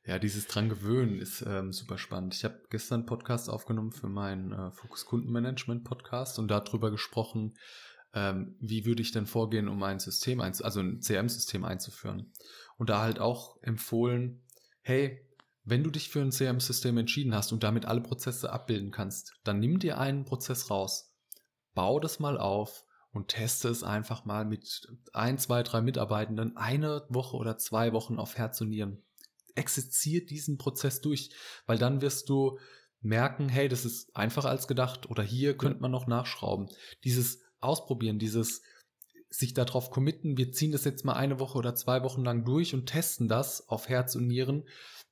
Ja, 0.05 0.20
dieses 0.20 0.46
dran 0.46 0.70
gewöhnen 0.70 1.20
ist 1.20 1.44
ähm, 1.48 1.74
super 1.74 1.98
spannend. 1.98 2.36
Ich 2.36 2.44
habe 2.44 2.62
gestern 2.70 3.00
einen 3.00 3.05
Podcast 3.08 3.50
aufgenommen 3.50 3.91
für 3.91 4.08
meinen 4.08 4.51
äh, 4.51 4.72
Fokus 4.72 5.05
Kundenmanagement 5.05 5.84
Podcast 5.84 6.38
und 6.38 6.50
darüber 6.50 6.91
gesprochen, 6.91 7.55
ähm, 8.13 8.55
wie 8.60 8.86
würde 8.86 9.01
ich 9.01 9.12
denn 9.12 9.25
vorgehen, 9.25 9.67
um 9.67 9.82
ein 9.82 10.00
System, 10.00 10.41
also 10.41 10.79
ein 10.79 11.01
CRM-System 11.01 11.65
einzuführen. 11.65 12.32
Und 12.77 12.91
da 12.91 13.01
halt 13.01 13.20
auch 13.20 13.62
empfohlen, 13.63 14.44
hey, 14.82 15.25
wenn 15.65 15.84
du 15.84 15.89
dich 15.89 16.10
für 16.10 16.22
ein 16.22 16.29
CRM-System 16.29 16.98
entschieden 16.98 17.34
hast 17.34 17.51
und 17.51 17.63
damit 17.63 17.86
alle 17.86 18.01
Prozesse 18.01 18.51
abbilden 18.51 18.91
kannst, 18.91 19.34
dann 19.43 19.60
nimm 19.60 19.79
dir 19.79 19.98
einen 19.98 20.24
Prozess 20.24 20.69
raus, 20.69 21.12
bau 21.74 22.00
das 22.00 22.19
mal 22.19 22.38
auf 22.38 22.86
und 23.12 23.29
teste 23.29 23.69
es 23.69 23.84
einfach 23.84 24.25
mal 24.25 24.45
mit 24.45 24.88
ein, 25.13 25.39
zwei, 25.39 25.63
drei 25.63 25.81
Mitarbeitenden 25.81 26.55
eine 26.55 27.05
Woche 27.10 27.36
oder 27.38 27.57
zwei 27.57 27.93
Wochen 27.93 28.19
auf 28.19 28.38
Herz 28.38 28.62
und 28.62 28.69
Nieren. 28.69 29.03
Exerziert 29.55 30.29
diesen 30.29 30.57
Prozess 30.57 31.01
durch, 31.01 31.31
weil 31.65 31.77
dann 31.77 32.01
wirst 32.01 32.29
du 32.29 32.60
merken, 33.01 33.50
hey, 33.50 33.67
das 33.67 33.86
ist 33.86 34.15
einfacher 34.15 34.50
als 34.50 34.67
gedacht 34.67 35.10
oder 35.10 35.24
hier 35.24 35.57
könnte 35.57 35.81
man 35.81 35.91
noch 35.91 36.07
nachschrauben. 36.07 36.69
Dieses 37.03 37.41
Ausprobieren, 37.60 38.19
dieses 38.19 38.62
sich 39.29 39.53
darauf 39.53 39.89
committen, 39.89 40.38
wir 40.38 40.51
ziehen 40.51 40.72
das 40.72 40.84
jetzt 40.84 41.05
mal 41.05 41.13
eine 41.13 41.39
Woche 41.39 41.57
oder 41.57 41.74
zwei 41.74 42.03
Wochen 42.03 42.24
lang 42.24 42.45
durch 42.45 42.74
und 42.74 42.86
testen 42.86 43.27
das 43.27 43.67
auf 43.69 43.89
Herz 43.89 44.15
und 44.15 44.27
Nieren, 44.27 44.63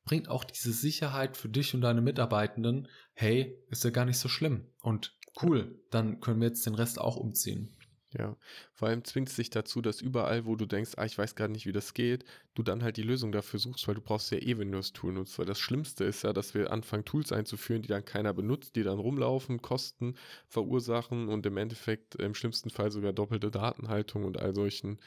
bringt 0.05 0.29
auch 0.29 0.43
diese 0.43 0.74
Sicherheit 0.74 1.38
für 1.38 1.50
dich 1.50 1.74
und 1.74 1.81
deine 1.81 2.01
Mitarbeitenden, 2.01 2.88
hey, 3.13 3.57
ist 3.69 3.83
ja 3.83 3.89
gar 3.89 4.05
nicht 4.05 4.19
so 4.19 4.29
schlimm 4.29 4.65
und 4.81 5.17
cool, 5.41 5.79
dann 5.91 6.19
können 6.19 6.41
wir 6.41 6.48
jetzt 6.48 6.65
den 6.65 6.75
Rest 6.75 7.00
auch 7.00 7.15
umziehen. 7.15 7.75
Ja, 8.17 8.38
vor 8.74 8.89
allem 8.89 9.03
zwingt 9.03 9.29
es 9.29 9.38
dich 9.38 9.50
dazu, 9.50 9.81
dass 9.81 10.00
überall, 10.00 10.45
wo 10.45 10.55
du 10.55 10.67
denkst, 10.67 10.91
ah, 10.98 11.05
ich 11.05 11.17
weiß 11.17 11.33
gar 11.36 11.48
nicht, 11.48 11.65
wie 11.65 11.72
das 11.72 11.95
geht, 11.95 12.25
du 12.53 12.62
dann 12.62 12.83
halt 12.83 12.98
die 12.98 13.01
Lösung 13.01 13.31
dafür 13.31 13.60
suchst, 13.60 13.88
weil 13.88 13.95
du 13.95 14.01
brauchst 14.01 14.31
ja 14.31 14.38
eh, 14.38 14.60
wenn 14.60 14.72
du 14.72 14.77
das 14.77 14.93
Tool 14.93 15.13
nutzt. 15.13 15.39
Weil 15.39 15.48
das 15.48 15.60
Schlimmste 15.60 16.03
ist 16.03 16.24
ja, 16.24 16.31
dass 16.31 16.53
wir 16.53 16.72
anfangen, 16.72 17.05
Tools 17.05 17.31
einzuführen, 17.31 17.81
die 17.81 17.88
dann 17.88 18.05
keiner 18.05 18.33
benutzt, 18.33 18.75
die 18.75 18.83
dann 18.83 19.00
rumlaufen, 19.00 19.63
Kosten 19.63 20.15
verursachen 20.48 21.27
und 21.27 21.45
im 21.48 21.57
Endeffekt 21.57 22.13
im 22.15 22.36
schlimmsten 22.36 22.69
Fall 22.69 22.91
sogar 22.91 23.13
doppelte 23.13 23.50
Datenhaltung 23.50 24.25
und 24.25 24.39
all 24.39 24.53
solchen 24.53 25.00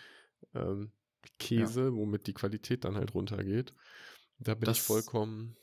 ähm, 0.54 0.90
Käse, 1.38 1.84
ja. 1.84 1.92
womit 1.92 2.26
die 2.26 2.34
Qualität 2.34 2.84
dann 2.84 2.96
halt 2.96 3.14
runtergeht. 3.14 3.72
Da 4.38 4.54
bin 4.54 4.66
das, 4.66 4.78
ich 4.78 4.82
vollkommen 4.82 5.56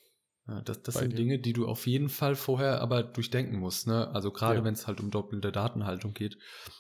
ja, 0.48 0.62
das, 0.62 0.82
das 0.84 0.96
sind 0.96 1.14
dir. 1.14 1.18
Dinge, 1.18 1.40
die 1.40 1.54
du 1.54 1.68
auf 1.68 1.88
jeden 1.88 2.10
Fall 2.10 2.36
vorher 2.36 2.82
aber 2.82 3.04
durchdenken 3.04 3.58
musst. 3.58 3.88
Ne? 3.88 4.10
Also 4.10 4.32
gerade 4.32 4.60
ja. 4.60 4.64
wenn 4.66 4.74
es 4.74 4.88
halt 4.88 5.00
um 5.00 5.10
doppelte 5.10 5.52
Datenhaltung 5.52 6.14
geht, 6.14 6.38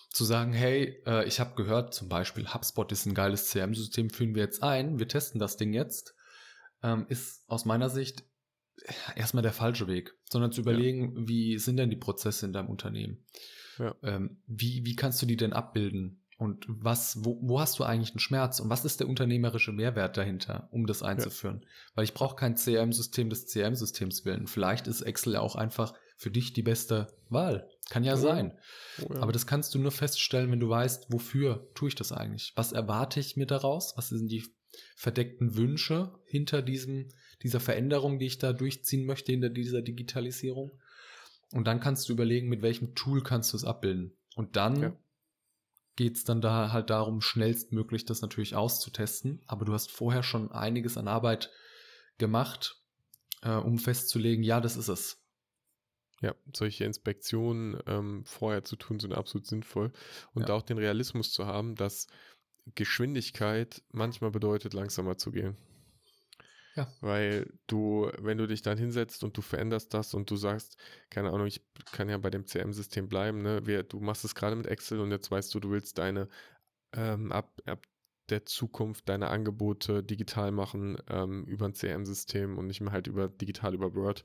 zu 0.09 0.25
sagen, 0.25 0.51
hey, 0.51 1.01
äh, 1.05 1.25
ich 1.25 1.39
habe 1.39 1.55
gehört, 1.55 1.93
zum 1.93 2.09
Beispiel 2.09 2.53
HubSpot 2.53 2.91
ist 2.91 3.05
ein 3.05 3.13
geiles 3.13 3.49
CRM-System, 3.49 4.09
führen 4.09 4.35
wir 4.35 4.43
jetzt 4.43 4.61
ein, 4.61 4.99
wir 4.99 5.07
testen 5.07 5.39
das 5.39 5.55
Ding 5.55 5.73
jetzt, 5.73 6.13
ähm, 6.83 7.05
ist 7.07 7.45
aus 7.47 7.63
meiner 7.63 7.89
Sicht 7.89 8.25
erstmal 9.15 9.43
der 9.43 9.53
falsche 9.53 9.87
Weg, 9.87 10.13
sondern 10.29 10.51
zu 10.51 10.61
überlegen, 10.61 11.15
ja. 11.15 11.27
wie 11.27 11.57
sind 11.57 11.77
denn 11.77 11.89
die 11.89 11.95
Prozesse 11.95 12.45
in 12.45 12.53
deinem 12.53 12.69
Unternehmen? 12.69 13.25
Ähm, 14.03 14.41
wie, 14.45 14.85
wie 14.85 14.95
kannst 14.95 15.21
du 15.21 15.25
die 15.25 15.37
denn 15.37 15.53
abbilden? 15.53 16.22
Und 16.37 16.65
was, 16.67 17.23
wo, 17.23 17.39
wo 17.41 17.59
hast 17.59 17.79
du 17.79 17.83
eigentlich 17.83 18.11
einen 18.11 18.19
Schmerz 18.19 18.59
und 18.59 18.69
was 18.69 18.85
ist 18.85 18.99
der 18.99 19.07
unternehmerische 19.07 19.71
Mehrwert 19.71 20.17
dahinter, 20.17 20.67
um 20.71 20.87
das 20.87 21.03
einzuführen? 21.03 21.61
Ja. 21.61 21.67
Weil 21.95 22.03
ich 22.05 22.13
brauche 22.13 22.35
kein 22.35 22.55
CRM-System 22.55 23.29
des 23.29 23.45
CRM-Systems 23.47 24.25
willen. 24.25 24.47
Vielleicht 24.47 24.87
ist 24.87 25.01
Excel 25.01 25.33
ja 25.33 25.41
auch 25.41 25.55
einfach 25.55 25.93
für 26.17 26.31
dich 26.31 26.53
die 26.53 26.63
beste 26.63 27.07
Wahl. 27.29 27.69
Kann 27.89 28.03
ja 28.03 28.13
oh, 28.13 28.17
sein. 28.17 28.57
Oh, 29.01 29.13
ja. 29.13 29.21
Aber 29.21 29.31
das 29.31 29.45
kannst 29.45 29.75
du 29.75 29.79
nur 29.79 29.91
feststellen, 29.91 30.51
wenn 30.51 30.59
du 30.59 30.69
weißt, 30.69 31.11
wofür 31.11 31.69
tue 31.75 31.89
ich 31.89 31.95
das 31.95 32.11
eigentlich? 32.11 32.53
Was 32.55 32.71
erwarte 32.71 33.19
ich 33.19 33.37
mir 33.37 33.47
daraus? 33.47 33.93
Was 33.95 34.09
sind 34.09 34.29
die 34.29 34.45
verdeckten 34.95 35.55
Wünsche 35.55 36.13
hinter 36.25 36.61
diesem, 36.61 37.09
dieser 37.43 37.59
Veränderung, 37.59 38.17
die 38.17 38.25
ich 38.25 38.39
da 38.39 38.53
durchziehen 38.53 39.05
möchte, 39.05 39.31
hinter 39.31 39.49
dieser 39.49 39.81
Digitalisierung? 39.81 40.79
Und 41.51 41.67
dann 41.67 41.79
kannst 41.79 42.09
du 42.09 42.13
überlegen, 42.13 42.49
mit 42.49 42.63
welchem 42.63 42.95
Tool 42.95 43.21
kannst 43.21 43.53
du 43.53 43.57
es 43.57 43.65
abbilden. 43.65 44.17
Und 44.35 44.55
dann 44.55 44.81
ja 44.81 44.97
geht 45.95 46.15
es 46.17 46.23
dann 46.23 46.41
da 46.41 46.71
halt 46.71 46.89
darum, 46.89 47.21
schnellstmöglich 47.21 48.05
das 48.05 48.21
natürlich 48.21 48.55
auszutesten. 48.55 49.41
Aber 49.47 49.65
du 49.65 49.73
hast 49.73 49.91
vorher 49.91 50.23
schon 50.23 50.51
einiges 50.51 50.97
an 50.97 51.07
Arbeit 51.07 51.51
gemacht, 52.17 52.77
äh, 53.41 53.51
um 53.51 53.77
festzulegen, 53.77 54.43
ja, 54.43 54.61
das 54.61 54.75
ist 54.75 54.87
es. 54.87 55.19
Ja, 56.21 56.33
solche 56.53 56.85
Inspektionen 56.85 57.77
ähm, 57.85 58.23
vorher 58.25 58.63
zu 58.63 58.75
tun, 58.77 58.99
sind 58.99 59.13
absolut 59.13 59.45
sinnvoll. 59.45 59.91
Und 60.33 60.47
ja. 60.47 60.55
auch 60.55 60.61
den 60.61 60.77
Realismus 60.77 61.33
zu 61.33 61.45
haben, 61.45 61.75
dass 61.75 62.07
Geschwindigkeit 62.75 63.83
manchmal 63.91 64.31
bedeutet, 64.31 64.73
langsamer 64.73 65.17
zu 65.17 65.31
gehen. 65.31 65.57
Ja. 66.75 66.87
Weil 67.01 67.53
du, 67.67 68.09
wenn 68.19 68.37
du 68.37 68.47
dich 68.47 68.61
dann 68.61 68.77
hinsetzt 68.77 69.23
und 69.23 69.37
du 69.37 69.41
veränderst 69.41 69.93
das 69.93 70.13
und 70.13 70.29
du 70.29 70.35
sagst, 70.35 70.77
keine 71.09 71.31
Ahnung, 71.31 71.47
ich 71.47 71.61
kann 71.91 72.09
ja 72.09 72.17
bei 72.17 72.29
dem 72.29 72.45
CM-System 72.47 73.07
bleiben, 73.07 73.41
ne? 73.41 73.61
du 73.61 73.99
machst 73.99 74.25
es 74.25 74.35
gerade 74.35 74.55
mit 74.55 74.67
Excel 74.67 74.99
und 74.99 75.11
jetzt 75.11 75.29
weißt 75.29 75.53
du, 75.53 75.59
du 75.59 75.69
willst 75.69 75.99
deine 75.99 76.27
ähm, 76.93 77.31
ab, 77.31 77.61
ab 77.65 77.85
der 78.29 78.45
Zukunft 78.45 79.09
deine 79.09 79.29
Angebote 79.29 80.01
digital 80.01 80.51
machen 80.51 80.97
ähm, 81.09 81.43
über 81.45 81.65
ein 81.65 81.73
CM-System 81.73 82.57
und 82.57 82.67
nicht 82.67 82.81
mehr 82.81 82.93
halt 82.93 83.07
über 83.07 83.27
digital 83.27 83.73
über 83.73 83.93
Word, 83.95 84.23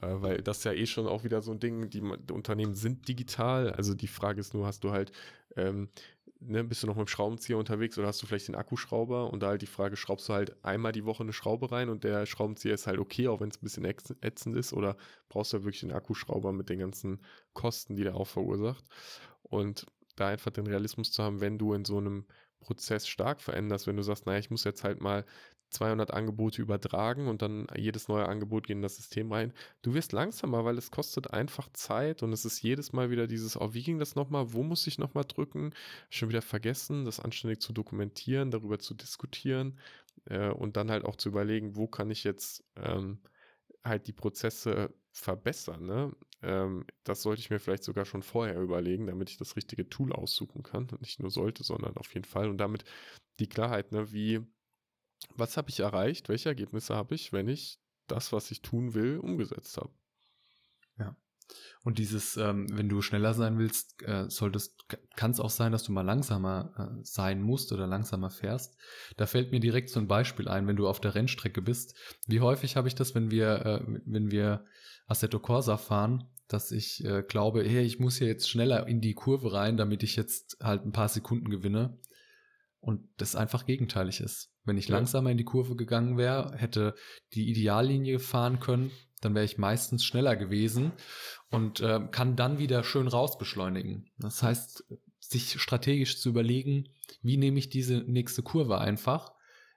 äh, 0.00 0.06
weil 0.08 0.42
das 0.42 0.64
ja 0.64 0.72
eh 0.72 0.86
schon 0.86 1.06
auch 1.06 1.24
wieder 1.24 1.42
so 1.42 1.52
ein 1.52 1.60
Ding, 1.60 1.90
die, 1.90 2.00
die, 2.00 2.32
Unternehmen 2.32 2.74
sind 2.74 3.06
digital, 3.06 3.70
also 3.70 3.94
die 3.94 4.08
Frage 4.08 4.40
ist 4.40 4.54
nur, 4.54 4.66
hast 4.66 4.82
du 4.82 4.92
halt, 4.92 5.12
ähm, 5.56 5.90
ne, 6.46 6.64
bist 6.64 6.82
du 6.82 6.86
noch 6.86 6.96
mit 6.96 7.06
dem 7.06 7.10
Schraubenzieher 7.10 7.58
unterwegs 7.58 7.98
oder 7.98 8.06
hast 8.06 8.22
du 8.22 8.26
vielleicht 8.26 8.48
den 8.48 8.54
Akkuschrauber? 8.54 9.30
Und 9.32 9.42
da 9.42 9.48
halt 9.48 9.62
die 9.62 9.66
Frage, 9.66 9.96
schraubst 9.96 10.28
du 10.28 10.32
halt 10.32 10.64
einmal 10.64 10.92
die 10.92 11.04
Woche 11.04 11.22
eine 11.22 11.32
Schraube 11.32 11.72
rein 11.72 11.88
und 11.88 12.04
der 12.04 12.26
Schraubenzieher 12.26 12.74
ist 12.74 12.86
halt 12.86 12.98
okay, 12.98 13.28
auch 13.28 13.40
wenn 13.40 13.48
es 13.48 13.56
ein 13.56 13.64
bisschen 13.64 13.84
ätzend 13.84 14.56
ist? 14.56 14.72
Oder 14.72 14.96
brauchst 15.28 15.52
du 15.52 15.56
halt 15.56 15.64
wirklich 15.64 15.80
den 15.80 15.92
Akkuschrauber 15.92 16.52
mit 16.52 16.68
den 16.68 16.78
ganzen 16.78 17.20
Kosten, 17.52 17.96
die 17.96 18.04
der 18.04 18.14
auch 18.14 18.26
verursacht? 18.26 18.84
Und 19.42 19.86
da 20.16 20.28
einfach 20.28 20.50
den 20.50 20.66
Realismus 20.66 21.10
zu 21.10 21.22
haben, 21.22 21.40
wenn 21.40 21.58
du 21.58 21.74
in 21.74 21.84
so 21.84 21.98
einem 21.98 22.26
Prozess 22.64 23.06
stark 23.06 23.40
veränderst, 23.40 23.86
wenn 23.86 23.96
du 23.96 24.02
sagst, 24.02 24.26
naja, 24.26 24.38
ich 24.38 24.50
muss 24.50 24.64
jetzt 24.64 24.84
halt 24.84 25.00
mal 25.00 25.24
200 25.70 26.12
Angebote 26.12 26.62
übertragen 26.62 27.28
und 27.28 27.42
dann 27.42 27.66
jedes 27.76 28.08
neue 28.08 28.26
Angebot 28.26 28.66
geht 28.66 28.76
in 28.76 28.82
das 28.82 28.96
System 28.96 29.30
rein. 29.32 29.52
Du 29.82 29.92
wirst 29.94 30.12
langsamer, 30.12 30.64
weil 30.64 30.78
es 30.78 30.90
kostet 30.90 31.32
einfach 31.32 31.68
Zeit 31.72 32.22
und 32.22 32.32
es 32.32 32.44
ist 32.44 32.62
jedes 32.62 32.92
Mal 32.92 33.10
wieder 33.10 33.26
dieses, 33.26 33.60
oh, 33.60 33.74
wie 33.74 33.82
ging 33.82 33.98
das 33.98 34.14
nochmal? 34.14 34.52
Wo 34.52 34.62
muss 34.62 34.86
ich 34.86 34.98
nochmal 34.98 35.24
drücken? 35.24 35.74
Schon 36.10 36.28
wieder 36.28 36.42
vergessen, 36.42 37.04
das 37.04 37.20
anständig 37.20 37.60
zu 37.60 37.72
dokumentieren, 37.72 38.50
darüber 38.50 38.78
zu 38.78 38.94
diskutieren 38.94 39.78
äh, 40.26 40.48
und 40.50 40.76
dann 40.76 40.90
halt 40.90 41.04
auch 41.04 41.16
zu 41.16 41.28
überlegen, 41.28 41.76
wo 41.76 41.86
kann 41.86 42.10
ich 42.10 42.24
jetzt 42.24 42.64
ähm, 42.76 43.18
halt 43.82 44.06
die 44.06 44.12
Prozesse 44.12 44.94
verbessern. 45.14 45.86
Ne? 45.86 46.12
Ähm, 46.42 46.84
das 47.04 47.22
sollte 47.22 47.40
ich 47.40 47.48
mir 47.48 47.60
vielleicht 47.60 47.84
sogar 47.84 48.04
schon 48.04 48.22
vorher 48.22 48.60
überlegen, 48.60 49.06
damit 49.06 49.30
ich 49.30 49.36
das 49.36 49.56
richtige 49.56 49.88
Tool 49.88 50.12
aussuchen 50.12 50.62
kann. 50.62 50.88
Nicht 51.00 51.20
nur 51.20 51.30
sollte, 51.30 51.62
sondern 51.62 51.96
auf 51.96 52.12
jeden 52.14 52.26
Fall. 52.26 52.50
Und 52.50 52.58
damit 52.58 52.84
die 53.38 53.48
Klarheit, 53.48 53.92
ne, 53.92 54.12
wie, 54.12 54.40
was 55.36 55.56
habe 55.56 55.70
ich 55.70 55.80
erreicht, 55.80 56.28
welche 56.28 56.48
Ergebnisse 56.48 56.96
habe 56.96 57.14
ich, 57.14 57.32
wenn 57.32 57.48
ich 57.48 57.78
das, 58.08 58.32
was 58.32 58.50
ich 58.50 58.60
tun 58.60 58.94
will, 58.94 59.18
umgesetzt 59.18 59.76
habe. 59.76 59.92
Ja. 60.98 61.16
Und 61.82 61.98
dieses, 61.98 62.36
ähm, 62.36 62.66
wenn 62.72 62.88
du 62.88 63.02
schneller 63.02 63.34
sein 63.34 63.58
willst, 63.58 64.02
äh, 64.02 64.28
solltest, 64.28 64.86
kann 65.16 65.30
es 65.30 65.40
auch 65.40 65.50
sein, 65.50 65.70
dass 65.70 65.84
du 65.84 65.92
mal 65.92 66.02
langsamer 66.02 66.72
äh, 66.78 67.04
sein 67.04 67.42
musst 67.42 67.72
oder 67.72 67.86
langsamer 67.86 68.30
fährst. 68.30 68.76
Da 69.16 69.26
fällt 69.26 69.52
mir 69.52 69.60
direkt 69.60 69.90
so 69.90 70.00
ein 70.00 70.08
Beispiel 70.08 70.48
ein, 70.48 70.66
wenn 70.66 70.76
du 70.76 70.88
auf 70.88 71.00
der 71.00 71.14
Rennstrecke 71.14 71.60
bist. 71.60 71.94
Wie 72.26 72.40
häufig 72.40 72.76
habe 72.76 72.88
ich 72.88 72.94
das, 72.94 73.14
wenn 73.14 73.30
wir, 73.30 73.66
äh, 73.66 74.00
wenn 74.06 74.30
wir 74.30 74.64
Assetto 75.06 75.38
Corsa 75.38 75.76
fahren, 75.76 76.30
dass 76.48 76.72
ich 76.72 77.04
äh, 77.04 77.22
glaube, 77.22 77.62
hey, 77.64 77.84
ich 77.84 77.98
muss 77.98 78.16
hier 78.16 78.28
jetzt 78.28 78.48
schneller 78.48 78.86
in 78.86 79.00
die 79.00 79.14
Kurve 79.14 79.52
rein, 79.52 79.76
damit 79.76 80.02
ich 80.02 80.16
jetzt 80.16 80.56
halt 80.62 80.84
ein 80.84 80.92
paar 80.92 81.08
Sekunden 81.08 81.50
gewinne. 81.50 81.98
Und 82.80 83.08
das 83.16 83.34
einfach 83.34 83.64
gegenteilig 83.64 84.20
ist. 84.20 84.52
Wenn 84.64 84.76
ich 84.76 84.88
ja. 84.88 84.96
langsamer 84.96 85.30
in 85.30 85.38
die 85.38 85.44
Kurve 85.44 85.74
gegangen 85.74 86.18
wäre, 86.18 86.54
hätte 86.56 86.94
die 87.32 87.48
Ideallinie 87.50 88.18
fahren 88.18 88.60
können, 88.60 88.90
dann 89.24 89.34
wäre 89.34 89.44
ich 89.44 89.58
meistens 89.58 90.04
schneller 90.04 90.36
gewesen 90.36 90.92
und 91.50 91.80
äh, 91.80 92.00
kann 92.10 92.36
dann 92.36 92.58
wieder 92.58 92.84
schön 92.84 93.08
rausbeschleunigen. 93.08 94.10
Das 94.18 94.42
heißt, 94.42 94.84
sich 95.20 95.60
strategisch 95.60 96.20
zu 96.20 96.28
überlegen, 96.28 96.88
wie 97.22 97.36
nehme 97.36 97.58
ich 97.58 97.68
diese 97.68 97.98
nächste 97.98 98.42
Kurve 98.42 98.78
einfach, 98.78 99.32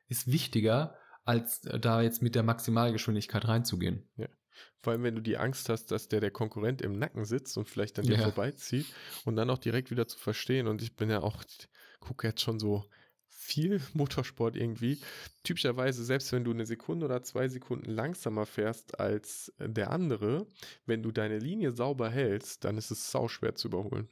ist 0.07 0.31
wichtiger, 0.31 0.95
als 1.25 1.65
äh, 1.65 1.79
da 1.79 2.01
jetzt 2.01 2.21
mit 2.21 2.35
der 2.35 2.43
Maximalgeschwindigkeit 2.43 3.47
reinzugehen. 3.47 4.09
Ja. 4.17 4.27
Vor 4.81 4.93
allem, 4.93 5.03
wenn 5.03 5.15
du 5.15 5.21
die 5.21 5.37
Angst 5.37 5.69
hast, 5.69 5.91
dass 5.91 6.07
der 6.07 6.21
der 6.21 6.31
Konkurrent 6.31 6.81
im 6.81 6.97
Nacken 6.97 7.25
sitzt 7.25 7.57
und 7.57 7.69
vielleicht 7.69 7.99
an 7.99 8.05
dir 8.05 8.17
ja. 8.17 8.23
vorbeizieht 8.23 8.85
und 9.25 9.35
dann 9.35 9.49
auch 9.49 9.57
direkt 9.57 9.91
wieder 9.91 10.07
zu 10.07 10.17
verstehen. 10.17 10.67
Und 10.67 10.81
ich 10.81 10.95
bin 10.95 11.09
ja 11.09 11.21
auch, 11.21 11.43
gucke 11.99 12.27
jetzt 12.27 12.41
schon 12.41 12.59
so 12.59 12.85
viel 13.29 13.81
Motorsport 13.93 14.55
irgendwie. 14.55 14.99
Typischerweise, 15.43 16.03
selbst 16.03 16.31
wenn 16.31 16.43
du 16.43 16.51
eine 16.51 16.65
Sekunde 16.65 17.05
oder 17.05 17.23
zwei 17.23 17.47
Sekunden 17.47 17.89
langsamer 17.89 18.45
fährst 18.45 18.99
als 18.99 19.53
der 19.59 19.91
andere, 19.91 20.47
wenn 20.85 21.03
du 21.03 21.11
deine 21.11 21.39
Linie 21.39 21.71
sauber 21.71 22.09
hältst, 22.09 22.63
dann 22.65 22.77
ist 22.77 22.91
es 22.91 23.11
sau 23.11 23.27
schwer 23.27 23.55
zu 23.55 23.69
überholen. 23.69 24.09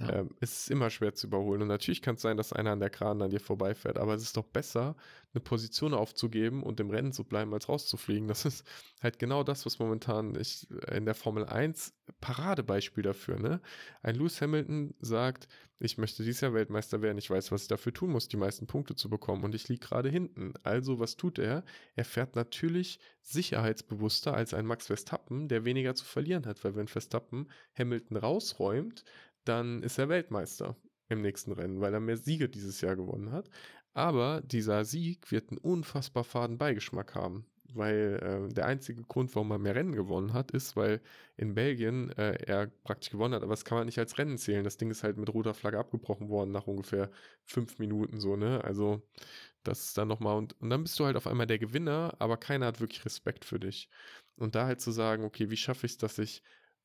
Ja. 0.00 0.10
Ähm, 0.10 0.30
es 0.40 0.60
ist 0.60 0.70
immer 0.70 0.90
schwer 0.90 1.14
zu 1.14 1.26
überholen. 1.26 1.62
Und 1.62 1.68
natürlich 1.68 2.02
kann 2.02 2.16
es 2.16 2.22
sein, 2.22 2.36
dass 2.36 2.52
einer 2.52 2.72
an 2.72 2.80
der 2.80 2.90
Kran 2.90 3.22
an 3.22 3.30
dir 3.30 3.40
vorbeifährt. 3.40 3.98
Aber 3.98 4.14
es 4.14 4.22
ist 4.22 4.36
doch 4.36 4.46
besser, 4.46 4.96
eine 5.32 5.40
Position 5.40 5.94
aufzugeben 5.94 6.62
und 6.62 6.80
im 6.80 6.90
Rennen 6.90 7.12
zu 7.12 7.24
bleiben, 7.24 7.52
als 7.54 7.68
rauszufliegen. 7.68 8.28
Das 8.28 8.44
ist 8.44 8.64
halt 9.02 9.18
genau 9.18 9.44
das, 9.44 9.66
was 9.66 9.78
momentan 9.78 10.34
ich 10.38 10.68
in 10.90 11.04
der 11.04 11.14
Formel 11.14 11.44
1 11.44 11.94
Paradebeispiel 12.20 13.02
dafür. 13.02 13.38
Ne? 13.38 13.60
Ein 14.02 14.16
Lewis 14.16 14.40
Hamilton 14.40 14.94
sagt, 15.00 15.48
ich 15.82 15.96
möchte 15.96 16.22
dieses 16.22 16.42
Jahr 16.42 16.52
Weltmeister 16.52 17.00
werden. 17.00 17.16
Ich 17.16 17.30
weiß, 17.30 17.50
was 17.52 17.62
ich 17.62 17.68
dafür 17.68 17.94
tun 17.94 18.10
muss, 18.10 18.28
die 18.28 18.36
meisten 18.36 18.66
Punkte 18.66 18.94
zu 18.94 19.08
bekommen. 19.08 19.44
Und 19.44 19.54
ich 19.54 19.68
liege 19.68 19.86
gerade 19.86 20.10
hinten. 20.10 20.52
Also, 20.62 20.98
was 20.98 21.16
tut 21.16 21.38
er? 21.38 21.64
Er 21.96 22.04
fährt 22.04 22.36
natürlich 22.36 23.00
sicherheitsbewusster 23.22 24.34
als 24.34 24.52
ein 24.52 24.66
Max 24.66 24.88
Verstappen, 24.88 25.48
der 25.48 25.64
weniger 25.64 25.94
zu 25.94 26.04
verlieren 26.04 26.44
hat. 26.44 26.62
Weil 26.64 26.76
wenn 26.76 26.86
Verstappen 26.86 27.50
Hamilton 27.78 28.18
rausräumt, 28.18 29.04
dann 29.44 29.82
ist 29.82 29.98
er 29.98 30.08
Weltmeister 30.08 30.76
im 31.08 31.22
nächsten 31.22 31.52
Rennen, 31.52 31.80
weil 31.80 31.92
er 31.94 32.00
mehr 32.00 32.16
Siege 32.16 32.48
dieses 32.48 32.80
Jahr 32.80 32.96
gewonnen 32.96 33.32
hat. 33.32 33.50
Aber 33.92 34.40
dieser 34.42 34.84
Sieg 34.84 35.30
wird 35.32 35.50
einen 35.50 35.58
unfassbar 35.58 36.24
faden 36.24 36.58
Beigeschmack 36.58 37.14
haben, 37.16 37.46
weil 37.74 38.48
äh, 38.50 38.52
der 38.52 38.66
einzige 38.66 39.02
Grund, 39.02 39.34
warum 39.34 39.50
er 39.50 39.58
mehr 39.58 39.74
Rennen 39.74 39.94
gewonnen 39.94 40.32
hat, 40.32 40.52
ist, 40.52 40.76
weil 40.76 41.00
in 41.36 41.54
Belgien 41.54 42.10
äh, 42.10 42.34
er 42.46 42.68
praktisch 42.84 43.10
gewonnen 43.10 43.34
hat, 43.34 43.42
aber 43.42 43.52
das 43.52 43.64
kann 43.64 43.78
man 43.78 43.86
nicht 43.86 43.98
als 43.98 44.16
Rennen 44.18 44.38
zählen. 44.38 44.62
Das 44.62 44.76
Ding 44.76 44.90
ist 44.90 45.02
halt 45.02 45.16
mit 45.16 45.32
roter 45.34 45.54
Flagge 45.54 45.78
abgebrochen 45.78 46.28
worden 46.28 46.52
nach 46.52 46.68
ungefähr 46.68 47.10
fünf 47.44 47.78
Minuten 47.80 48.20
so, 48.20 48.36
ne? 48.36 48.62
Also 48.62 49.02
das 49.64 49.86
ist 49.86 49.98
dann 49.98 50.08
nochmal 50.08 50.36
und, 50.36 50.58
und 50.60 50.70
dann 50.70 50.84
bist 50.84 50.98
du 50.98 51.04
halt 51.04 51.16
auf 51.16 51.26
einmal 51.26 51.46
der 51.46 51.58
Gewinner, 51.58 52.14
aber 52.18 52.36
keiner 52.36 52.66
hat 52.66 52.80
wirklich 52.80 53.04
Respekt 53.04 53.44
für 53.44 53.60
dich. 53.60 53.88
Und 54.36 54.54
da 54.54 54.66
halt 54.66 54.80
zu 54.80 54.90
sagen, 54.92 55.24
okay, 55.24 55.50
wie 55.50 55.56
schaffe 55.56 55.86
ich 55.86 55.92
es, 55.92 55.98
dass 55.98 56.18
ich 56.18 56.42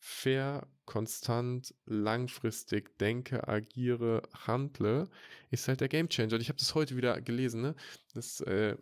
fair, 0.08 0.68
konstant, 0.86 1.74
langfristig 1.88 2.96
denke, 3.00 3.48
agiere, 3.48 4.22
handle, 4.46 5.10
ist 5.50 5.68
halt 5.68 5.82
der 5.82 5.90
Gamechanger. 5.90 6.36
Und 6.36 6.42
ich 6.42 6.50
habe 6.50 6.60
das 6.60 6.76
heute 6.76 6.96
wieder 6.96 7.20
gelesen, 7.22 7.64
ne? 7.64 7.76
Das, 8.14 8.40
äh, 8.42 8.78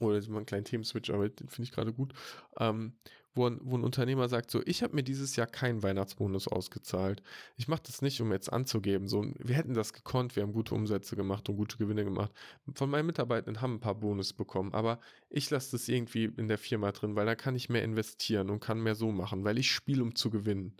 oder 0.00 0.18
mal 0.30 0.38
einen 0.38 0.46
kleinen 0.46 0.64
Themenswitch, 0.64 1.10
aber 1.10 1.28
den 1.28 1.50
finde 1.50 1.64
ich 1.68 1.72
gerade 1.72 1.92
gut. 1.92 2.14
Ähm, 2.58 2.94
wo 3.34 3.46
ein, 3.46 3.60
wo 3.62 3.76
ein 3.76 3.84
Unternehmer 3.84 4.28
sagt, 4.28 4.50
so, 4.50 4.62
ich 4.66 4.82
habe 4.82 4.94
mir 4.94 5.02
dieses 5.02 5.36
Jahr 5.36 5.46
keinen 5.46 5.82
Weihnachtsbonus 5.82 6.48
ausgezahlt. 6.48 7.22
Ich 7.56 7.68
mache 7.68 7.82
das 7.86 8.02
nicht, 8.02 8.20
um 8.20 8.32
jetzt 8.32 8.52
anzugeben. 8.52 9.06
So, 9.08 9.24
wir 9.38 9.54
hätten 9.54 9.74
das 9.74 9.92
gekonnt, 9.92 10.34
wir 10.36 10.42
haben 10.42 10.52
gute 10.52 10.74
Umsätze 10.74 11.16
gemacht 11.16 11.48
und 11.48 11.56
gute 11.56 11.76
Gewinne 11.76 12.04
gemacht. 12.04 12.32
Von 12.74 12.90
meinen 12.90 13.06
Mitarbeitern 13.06 13.60
haben 13.60 13.74
ein 13.74 13.80
paar 13.80 13.94
Bonus 13.94 14.32
bekommen, 14.32 14.74
aber 14.74 15.00
ich 15.28 15.48
lasse 15.50 15.72
das 15.72 15.88
irgendwie 15.88 16.24
in 16.24 16.48
der 16.48 16.58
Firma 16.58 16.92
drin, 16.92 17.14
weil 17.14 17.26
da 17.26 17.34
kann 17.36 17.54
ich 17.54 17.68
mehr 17.68 17.84
investieren 17.84 18.50
und 18.50 18.60
kann 18.60 18.80
mehr 18.80 18.94
so 18.94 19.12
machen, 19.12 19.44
weil 19.44 19.58
ich 19.58 19.70
spiele, 19.70 20.02
um 20.02 20.14
zu 20.14 20.30
gewinnen. 20.30 20.76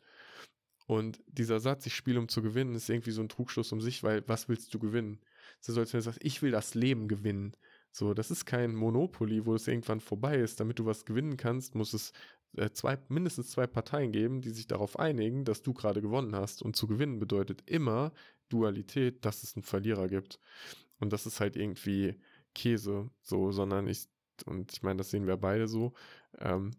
Und 0.87 1.23
dieser 1.29 1.61
Satz, 1.61 1.87
ich 1.87 1.95
spiele, 1.95 2.19
um 2.19 2.29
zu 2.29 2.43
gewinnen, 2.43 2.75
ist 2.75 2.91
irgendwie 2.91 3.13
so 3.13 3.23
ein 3.23 3.29
Trugschluss 3.29 3.71
um 3.71 3.81
sich, 3.81 4.03
weil 4.03 4.25
was 4.27 4.49
willst 4.49 4.75
du 4.75 4.81
gewinnen? 4.81 5.21
So 5.61 5.73
sollst 5.73 5.95
du 5.95 6.03
sagen, 6.03 6.19
ich 6.21 6.43
will 6.43 6.51
das 6.51 6.75
Leben 6.75 7.07
gewinnen. 7.07 7.55
So, 7.93 8.15
das 8.15 8.31
ist 8.31 8.45
kein 8.45 8.75
Monopoly, 8.75 9.47
wo 9.47 9.55
es 9.55 9.69
irgendwann 9.69 10.01
vorbei 10.01 10.37
ist. 10.39 10.59
Damit 10.59 10.79
du 10.79 10.87
was 10.87 11.05
gewinnen 11.05 11.37
kannst, 11.37 11.75
muss 11.75 11.93
es 11.93 12.13
zwei, 12.73 12.99
mindestens 13.09 13.51
zwei 13.51 13.67
Parteien 13.67 14.13
geben, 14.13 14.41
die 14.41 14.51
sich 14.51 14.67
darauf 14.67 14.99
einigen, 14.99 15.45
dass 15.45 15.63
du 15.63 15.73
gerade 15.73 16.01
gewonnen 16.01 16.35
hast. 16.35 16.63
Und 16.63 16.77
zu 16.77 16.87
gewinnen 16.87 17.19
bedeutet 17.19 17.63
immer 17.67 18.13
Dualität, 18.49 19.25
dass 19.25 19.43
es 19.43 19.57
einen 19.57 19.63
Verlierer 19.63 20.09
gibt. 20.09 20.39
Und 20.99 21.13
das 21.13 21.27
ist 21.27 21.41
halt 21.41 21.57
irgendwie 21.57 22.17
Käse, 22.55 23.11
so, 23.23 23.53
sondern 23.53 23.87
ich, 23.87 24.09
und 24.47 24.73
ich 24.73 24.83
meine, 24.83 24.99
das 24.99 25.11
sehen 25.11 25.27
wir 25.27 25.37
beide 25.37 25.69
so. 25.69 25.93
Ähm, 26.39 26.73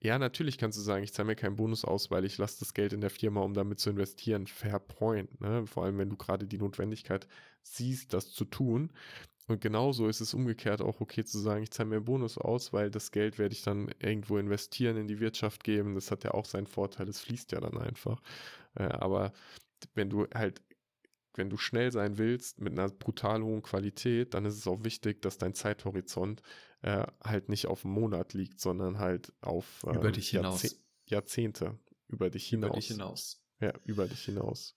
ja, 0.00 0.18
natürlich 0.18 0.58
kannst 0.58 0.76
du 0.76 0.82
sagen, 0.82 1.02
ich 1.02 1.14
zahle 1.14 1.28
mir 1.28 1.34
keinen 1.34 1.56
Bonus 1.56 1.84
aus, 1.84 2.10
weil 2.10 2.26
ich 2.26 2.36
lasse 2.36 2.58
das 2.58 2.74
Geld 2.74 2.92
in 2.92 3.00
der 3.00 3.08
Firma, 3.08 3.40
um 3.40 3.54
damit 3.54 3.80
zu 3.80 3.88
investieren. 3.88 4.46
Fair 4.46 4.78
point, 4.78 5.40
ne? 5.40 5.66
Vor 5.66 5.84
allem, 5.84 5.96
wenn 5.96 6.10
du 6.10 6.16
gerade 6.18 6.46
die 6.46 6.58
Notwendigkeit 6.58 7.26
siehst, 7.62 8.12
das 8.12 8.30
zu 8.30 8.44
tun. 8.44 8.92
Und 9.46 9.60
genauso 9.60 10.08
ist 10.08 10.20
es 10.20 10.32
umgekehrt 10.32 10.80
auch 10.80 11.00
okay 11.00 11.24
zu 11.24 11.38
sagen, 11.38 11.62
ich 11.62 11.70
zahle 11.70 11.90
mir 11.90 11.96
einen 11.96 12.04
Bonus 12.06 12.38
aus, 12.38 12.72
weil 12.72 12.90
das 12.90 13.10
Geld 13.10 13.38
werde 13.38 13.52
ich 13.52 13.62
dann 13.62 13.90
irgendwo 13.98 14.38
investieren, 14.38 14.96
in 14.96 15.06
die 15.06 15.20
Wirtschaft 15.20 15.64
geben. 15.64 15.94
Das 15.94 16.10
hat 16.10 16.24
ja 16.24 16.32
auch 16.32 16.46
seinen 16.46 16.66
Vorteil, 16.66 17.08
es 17.08 17.20
fließt 17.20 17.52
ja 17.52 17.60
dann 17.60 17.76
einfach. 17.76 18.22
Äh, 18.74 18.84
aber 18.84 19.32
wenn 19.94 20.08
du 20.08 20.26
halt, 20.34 20.62
wenn 21.34 21.50
du 21.50 21.58
schnell 21.58 21.92
sein 21.92 22.16
willst 22.16 22.60
mit 22.60 22.72
einer 22.72 22.88
brutal 22.88 23.42
hohen 23.42 23.62
Qualität, 23.62 24.32
dann 24.32 24.46
ist 24.46 24.56
es 24.56 24.66
auch 24.66 24.82
wichtig, 24.82 25.20
dass 25.20 25.36
dein 25.36 25.52
Zeithorizont 25.52 26.40
äh, 26.80 27.06
halt 27.22 27.48
nicht 27.48 27.66
auf 27.66 27.84
einen 27.84 27.94
Monat 27.94 28.32
liegt, 28.32 28.60
sondern 28.60 28.98
halt 28.98 29.32
auf 29.42 29.82
Über 29.84 30.12
dich 30.12 30.30
hinaus. 30.30 30.78
Jahrzehnte. 31.06 31.78
über 32.08 32.30
dich 32.30 32.48
hinaus. 32.48 32.70
Über 32.70 32.76
dich 32.76 32.86
hinaus. 32.88 33.40
Ja, 33.60 33.72
über 33.84 34.06
dich 34.06 34.24
hinaus. 34.24 34.74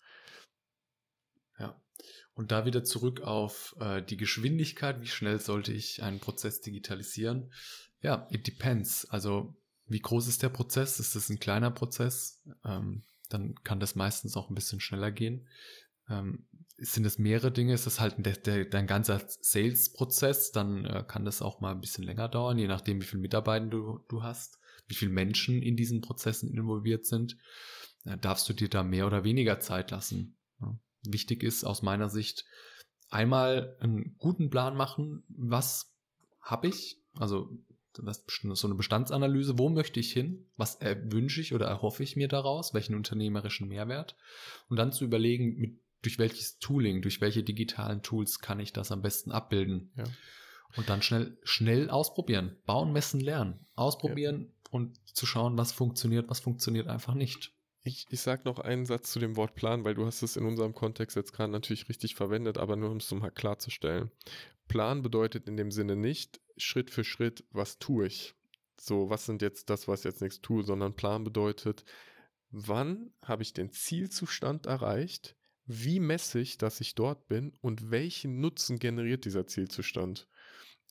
Und 2.34 2.52
da 2.52 2.66
wieder 2.66 2.84
zurück 2.84 3.22
auf 3.22 3.76
äh, 3.80 4.02
die 4.02 4.18
Geschwindigkeit, 4.18 5.02
wie 5.02 5.08
schnell 5.08 5.40
sollte 5.40 5.74
ich 5.74 6.04
einen 6.04 6.20
Prozess 6.20 6.62
digitalisieren? 6.62 7.52
Ja, 8.02 8.28
it 8.30 8.46
depends. 8.46 9.06
Also 9.10 9.56
wie 9.88 10.00
groß 10.00 10.28
ist 10.28 10.44
der 10.44 10.50
Prozess? 10.50 11.00
Ist 11.00 11.16
es 11.16 11.30
ein 11.30 11.40
kleiner 11.40 11.72
Prozess? 11.72 12.44
Ähm, 12.66 13.04
dann 13.30 13.56
kann 13.64 13.80
das 13.80 13.96
meistens 13.96 14.38
auch 14.38 14.50
ein 14.50 14.56
bisschen 14.56 14.80
schneller 14.80 15.12
gehen. 15.12 15.48
Ähm, 16.10 16.46
sind 16.78 17.06
es 17.06 17.18
mehrere 17.18 17.52
Dinge? 17.52 17.74
Ist 17.74 17.88
das 17.88 18.00
halt 18.00 18.24
der, 18.24 18.34
der, 18.34 18.66
dein 18.66 18.88
ganzer 18.88 19.22
Sales-Prozess? 19.28 20.52
Dann 20.52 20.86
äh, 20.86 21.04
kann 21.08 21.26
das 21.26 21.42
auch 21.42 21.60
mal 21.60 21.72
ein 21.72 21.82
bisschen 21.82 22.04
länger 22.04 22.30
dauern, 22.30 22.60
je 22.60 22.68
nachdem, 22.68 23.02
wie 23.02 23.06
viele 23.06 23.22
Mitarbeiter 23.22 23.66
du, 23.66 24.00
du 24.08 24.24
hast, 24.24 24.60
wie 24.88 24.96
viele 24.96 25.12
Menschen 25.12 25.62
in 25.62 25.76
diesen 25.76 26.02
Prozessen 26.02 26.50
involviert 26.54 27.06
sind. 27.06 27.38
Äh, 28.06 28.18
darfst 28.18 28.48
du 28.48 28.54
dir 28.54 28.70
da 28.70 28.84
mehr 28.84 29.08
oder 29.08 29.24
weniger 29.24 29.60
Zeit 29.60 29.92
lassen? 29.92 30.37
Wichtig 31.04 31.44
ist 31.44 31.64
aus 31.64 31.82
meiner 31.82 32.10
Sicht, 32.10 32.46
einmal 33.10 33.78
einen 33.80 34.16
guten 34.18 34.50
Plan 34.50 34.76
machen, 34.76 35.24
was 35.30 35.94
habe 36.42 36.68
ich, 36.68 37.02
also 37.14 37.50
das 37.94 38.24
so 38.54 38.68
eine 38.68 38.76
Bestandsanalyse, 38.76 39.58
wo 39.58 39.70
möchte 39.70 40.00
ich 40.00 40.12
hin, 40.14 40.46
was 40.56 40.80
wünsche 40.82 41.42
ich 41.42 41.54
oder 41.54 41.66
erhoffe 41.66 42.04
ich 42.04 42.16
mir 42.16 42.28
daraus, 42.28 42.74
welchen 42.74 42.96
unternehmerischen 42.96 43.68
Mehrwert 43.68 44.16
und 44.70 44.78
dann 44.78 44.92
zu 44.92 45.04
überlegen, 45.04 45.56
mit, 45.56 45.80
durch 46.04 46.20
welches 46.20 46.60
Tooling, 46.60 47.02
durch 47.02 47.22
welche 47.22 47.44
digitalen 47.44 48.04
Tools 48.04 48.40
kann 48.40 48.60
ich 48.60 48.72
das 48.72 48.92
am 48.92 49.02
besten 49.02 49.32
abbilden. 49.32 49.92
Ja. 49.96 50.04
Und 50.76 50.90
dann 50.90 51.02
schnell, 51.02 51.38
schnell 51.44 51.90
ausprobieren, 51.90 52.58
bauen, 52.66 52.94
messen, 52.94 53.20
lernen, 53.20 53.66
ausprobieren 53.76 54.42
ja. 54.42 54.70
und 54.72 55.00
zu 55.08 55.26
schauen, 55.26 55.58
was 55.58 55.72
funktioniert, 55.72 56.30
was 56.30 56.40
funktioniert 56.40 56.88
einfach 56.88 57.16
nicht. 57.16 57.57
Ich, 57.88 58.06
ich 58.10 58.20
sage 58.20 58.42
noch 58.44 58.60
einen 58.60 58.86
Satz 58.86 59.14
zu 59.14 59.20
dem 59.20 59.38
Wort 59.38 59.56
Plan, 59.56 59.86
weil 59.86 59.96
du 59.96 60.06
hast 60.06 60.22
es 60.22 60.36
in 60.36 60.46
unserem 60.46 60.74
Kontext 60.74 61.16
jetzt 61.16 61.32
gerade 61.32 61.54
natürlich 61.54 61.88
richtig 61.88 62.16
verwendet, 62.16 62.58
aber 62.58 62.76
nur 62.76 62.92
um 62.92 62.98
es 62.98 63.10
mal 63.12 63.32
klarzustellen. 63.32 64.12
Plan 64.68 65.02
bedeutet 65.02 65.48
in 65.48 65.56
dem 65.56 65.72
Sinne 65.72 65.96
nicht 65.96 66.42
Schritt 66.58 66.92
für 66.92 67.06
Schritt, 67.06 67.46
was 67.52 67.80
tue 67.80 68.08
ich. 68.08 68.36
So, 68.78 69.10
was 69.10 69.26
sind 69.26 69.42
jetzt 69.42 69.70
das, 69.70 69.88
was 69.88 70.04
jetzt 70.04 70.22
nichts 70.22 70.42
tue, 70.42 70.66
sondern 70.66 70.98
Plan 70.98 71.24
bedeutet, 71.24 71.86
wann 72.52 73.14
habe 73.24 73.44
ich 73.44 73.54
den 73.54 73.72
Zielzustand 73.72 74.66
erreicht, 74.66 75.38
wie 75.66 76.02
messe 76.02 76.42
ich, 76.42 76.58
dass 76.58 76.82
ich 76.82 76.94
dort 76.94 77.30
bin 77.30 77.54
und 77.62 77.90
welchen 77.90 78.42
Nutzen 78.42 78.80
generiert 78.80 79.24
dieser 79.24 79.48
Zielzustand. 79.48 80.28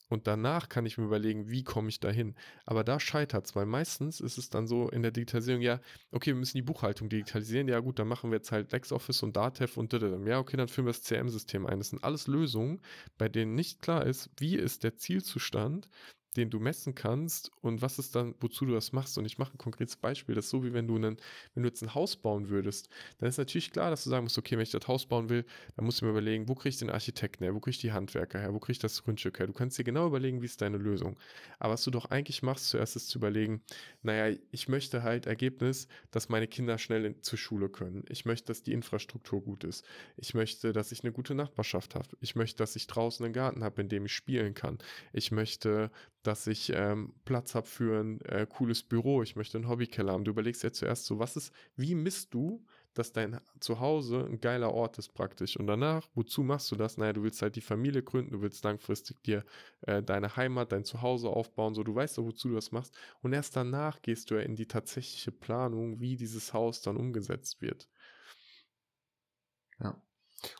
Und 0.09 0.27
danach 0.27 0.69
kann 0.69 0.85
ich 0.85 0.97
mir 0.97 1.05
überlegen, 1.05 1.49
wie 1.49 1.63
komme 1.63 1.89
ich 1.89 1.99
dahin. 1.99 2.35
Aber 2.65 2.83
da 2.83 2.99
scheitert 2.99 3.45
es, 3.45 3.55
weil 3.55 3.65
meistens 3.65 4.21
ist 4.21 4.37
es 4.37 4.49
dann 4.49 4.67
so 4.67 4.89
in 4.89 5.01
der 5.01 5.11
Digitalisierung, 5.11 5.61
ja, 5.61 5.79
okay, 6.11 6.31
wir 6.31 6.35
müssen 6.35 6.57
die 6.57 6.61
Buchhaltung 6.61 7.09
digitalisieren. 7.09 7.67
Ja, 7.67 7.79
gut, 7.79 7.99
dann 7.99 8.07
machen 8.07 8.31
wir 8.31 8.37
jetzt 8.37 8.51
halt 8.51 8.71
LexOffice 8.71 9.23
und 9.23 9.35
Datev 9.35 9.77
und 9.77 9.91
da. 9.93 9.97
Ja, 10.25 10.39
okay, 10.39 10.57
dann 10.57 10.67
führen 10.67 10.85
wir 10.85 10.93
das 10.93 11.03
CRM-System 11.03 11.65
ein. 11.65 11.79
Das 11.79 11.89
sind 11.89 12.03
alles 12.03 12.27
Lösungen, 12.27 12.81
bei 13.17 13.27
denen 13.29 13.55
nicht 13.55 13.81
klar 13.81 14.05
ist, 14.05 14.29
wie 14.37 14.55
ist 14.55 14.83
der 14.83 14.95
Zielzustand, 14.95 15.89
den 16.35 16.49
du 16.49 16.59
messen 16.59 16.93
kannst 16.93 17.51
und 17.61 17.81
was 17.81 17.99
ist 17.99 18.15
dann, 18.15 18.35
wozu 18.39 18.65
du 18.65 18.73
das 18.73 18.91
machst. 18.91 19.17
Und 19.17 19.25
ich 19.25 19.37
mache 19.37 19.53
ein 19.53 19.57
konkretes 19.57 19.95
Beispiel. 19.95 20.35
Das 20.35 20.45
ist 20.45 20.51
so, 20.51 20.63
wie 20.63 20.73
wenn 20.73 20.87
du, 20.87 20.95
einen, 20.95 21.17
wenn 21.53 21.63
du 21.63 21.69
jetzt 21.69 21.81
ein 21.81 21.95
Haus 21.95 22.15
bauen 22.15 22.49
würdest, 22.49 22.89
dann 23.17 23.29
ist 23.29 23.37
natürlich 23.37 23.71
klar, 23.71 23.89
dass 23.89 24.03
du 24.03 24.09
sagen 24.09 24.25
musst, 24.25 24.37
okay, 24.37 24.55
wenn 24.55 24.63
ich 24.63 24.71
das 24.71 24.87
Haus 24.87 25.05
bauen 25.05 25.29
will, 25.29 25.45
dann 25.75 25.85
musst 25.85 26.01
du 26.01 26.05
mir 26.05 26.11
überlegen, 26.11 26.47
wo 26.47 26.55
kriege 26.55 26.69
ich 26.69 26.77
den 26.77 26.89
Architekten 26.89 27.43
her, 27.43 27.55
wo 27.55 27.59
kriege 27.59 27.71
ich 27.75 27.79
die 27.79 27.91
Handwerker 27.91 28.39
her, 28.39 28.53
wo 28.53 28.59
kriege 28.59 28.73
ich 28.73 28.79
das 28.79 29.03
Grundstück 29.03 29.39
her. 29.39 29.47
Du 29.47 29.53
kannst 29.53 29.77
dir 29.77 29.83
genau 29.83 30.07
überlegen, 30.07 30.41
wie 30.41 30.45
ist 30.45 30.61
deine 30.61 30.77
Lösung. 30.77 31.17
Aber 31.59 31.73
was 31.73 31.83
du 31.83 31.91
doch 31.91 32.05
eigentlich 32.05 32.43
machst, 32.43 32.69
zuerst 32.69 32.95
ist 32.95 33.09
zu 33.09 33.17
überlegen, 33.19 33.61
naja, 34.03 34.37
ich 34.51 34.67
möchte 34.67 35.03
halt 35.03 35.25
Ergebnis, 35.25 35.87
dass 36.11 36.29
meine 36.29 36.47
Kinder 36.47 36.77
schnell 36.77 37.05
in, 37.05 37.23
zur 37.23 37.37
Schule 37.37 37.69
können. 37.69 38.03
Ich 38.09 38.25
möchte, 38.25 38.47
dass 38.47 38.63
die 38.63 38.73
Infrastruktur 38.73 39.41
gut 39.41 39.63
ist. 39.63 39.85
Ich 40.17 40.33
möchte, 40.33 40.73
dass 40.73 40.91
ich 40.91 41.03
eine 41.03 41.11
gute 41.11 41.35
Nachbarschaft 41.35 41.95
habe. 41.95 42.07
Ich 42.19 42.35
möchte, 42.35 42.57
dass 42.57 42.75
ich 42.75 42.87
draußen 42.87 43.25
einen 43.25 43.33
Garten 43.33 43.63
habe, 43.63 43.81
in 43.81 43.89
dem 43.89 44.05
ich 44.05 44.13
spielen 44.13 44.53
kann. 44.53 44.77
Ich 45.13 45.31
möchte, 45.31 45.91
dass 46.27 46.45
ich 46.45 46.73
ähm, 46.75 47.13
Platz 47.23 47.55
habe 47.55 47.65
für 47.65 48.01
ein 48.01 48.19
äh, 48.25 48.45
cooles 48.45 48.83
Büro, 48.83 49.23
ich 49.23 49.37
möchte 49.37 49.57
einen 49.57 49.69
Hobbykeller 49.69 50.11
haben. 50.11 50.25
Du 50.25 50.31
überlegst 50.31 50.61
ja 50.61 50.73
zuerst 50.73 51.05
so, 51.05 51.19
was 51.19 51.37
ist, 51.37 51.53
wie 51.77 51.95
misst 51.95 52.33
du, 52.33 52.65
dass 52.93 53.13
dein 53.13 53.39
Zuhause 53.61 54.25
ein 54.25 54.41
geiler 54.41 54.73
Ort 54.73 54.97
ist 54.97 55.13
praktisch. 55.13 55.55
Und 55.55 55.67
danach, 55.67 56.09
wozu 56.15 56.43
machst 56.43 56.69
du 56.69 56.75
das? 56.75 56.97
Naja, 56.97 57.13
du 57.13 57.23
willst 57.23 57.41
halt 57.41 57.55
die 57.55 57.61
Familie 57.61 58.03
gründen, 58.03 58.33
du 58.33 58.41
willst 58.41 58.61
langfristig 58.65 59.23
dir 59.23 59.45
äh, 59.83 60.03
deine 60.03 60.35
Heimat, 60.35 60.73
dein 60.73 60.83
Zuhause 60.83 61.29
aufbauen, 61.29 61.73
so 61.73 61.83
du 61.83 61.95
weißt 61.95 62.17
doch, 62.17 62.25
wozu 62.25 62.49
du 62.49 62.55
das 62.55 62.73
machst. 62.73 62.93
Und 63.21 63.31
erst 63.31 63.55
danach 63.55 64.01
gehst 64.01 64.29
du 64.29 64.35
ja 64.35 64.41
in 64.41 64.57
die 64.57 64.67
tatsächliche 64.67 65.31
Planung, 65.31 66.01
wie 66.01 66.17
dieses 66.17 66.53
Haus 66.53 66.81
dann 66.81 66.97
umgesetzt 66.97 67.61
wird. 67.61 67.87
Ja. 69.79 70.01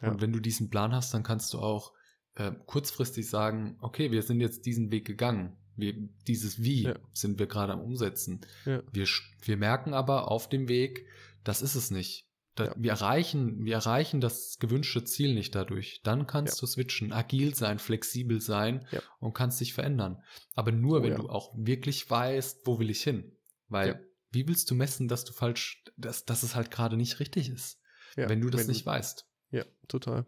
Und 0.01 0.07
ja. 0.07 0.21
wenn 0.21 0.31
du 0.31 0.39
diesen 0.39 0.69
Plan 0.69 0.93
hast, 0.93 1.13
dann 1.13 1.23
kannst 1.23 1.53
du 1.53 1.59
auch 1.59 1.91
äh, 2.37 2.51
kurzfristig 2.65 3.29
sagen, 3.29 3.77
okay, 3.81 4.11
wir 4.11 4.21
sind 4.21 4.41
jetzt 4.41 4.65
diesen 4.65 4.91
Weg 4.91 5.05
gegangen. 5.05 5.57
Wir, 5.75 5.93
dieses 6.27 6.61
Wie 6.61 6.83
ja. 6.83 6.95
sind 7.13 7.39
wir 7.39 7.47
gerade 7.47 7.73
am 7.73 7.81
Umsetzen. 7.81 8.41
Ja. 8.65 8.81
Wir, 8.91 9.07
wir 9.41 9.57
merken 9.57 9.93
aber 9.93 10.31
auf 10.31 10.49
dem 10.49 10.67
Weg, 10.67 11.07
das 11.43 11.61
ist 11.61 11.75
es 11.75 11.91
nicht. 11.91 12.27
Da, 12.55 12.65
ja. 12.65 12.75
wir, 12.75 12.91
erreichen, 12.91 13.65
wir 13.65 13.75
erreichen 13.75 14.19
das 14.19 14.57
gewünschte 14.59 15.03
Ziel 15.03 15.35
nicht 15.35 15.53
dadurch. 15.53 16.01
Dann 16.03 16.25
kannst 16.25 16.61
du 16.61 16.65
switchen, 16.65 17.11
agil 17.11 17.53
sein, 17.53 17.77
flexibel 17.77 18.41
sein 18.41 18.87
und 19.19 19.33
kannst 19.33 19.59
dich 19.59 19.73
verändern. 19.73 20.23
Aber 20.53 20.71
nur, 20.71 20.99
oh, 20.99 21.03
wenn 21.03 21.15
du 21.15 21.29
auch 21.29 21.53
wirklich 21.55 22.09
weißt, 22.09 22.61
wo 22.65 22.79
will 22.79 22.89
ich 22.89 23.03
hin. 23.03 23.35
Weil, 23.69 24.07
wie 24.31 24.47
willst 24.47 24.71
du 24.71 24.75
messen, 24.75 25.07
dass 25.07 25.25
du 25.25 25.33
falsch, 25.33 25.83
dass, 25.97 26.25
dass 26.25 26.43
es 26.43 26.55
halt 26.55 26.71
gerade 26.71 26.97
nicht 26.97 27.19
richtig 27.19 27.49
ist, 27.49 27.79
wenn 28.15 28.41
du 28.41 28.49
das 28.49 28.61
wenn 28.61 28.67
nicht 28.67 28.85
du, 28.85 28.91
weißt? 28.91 29.27
Ja, 29.51 29.63
total. 29.87 30.25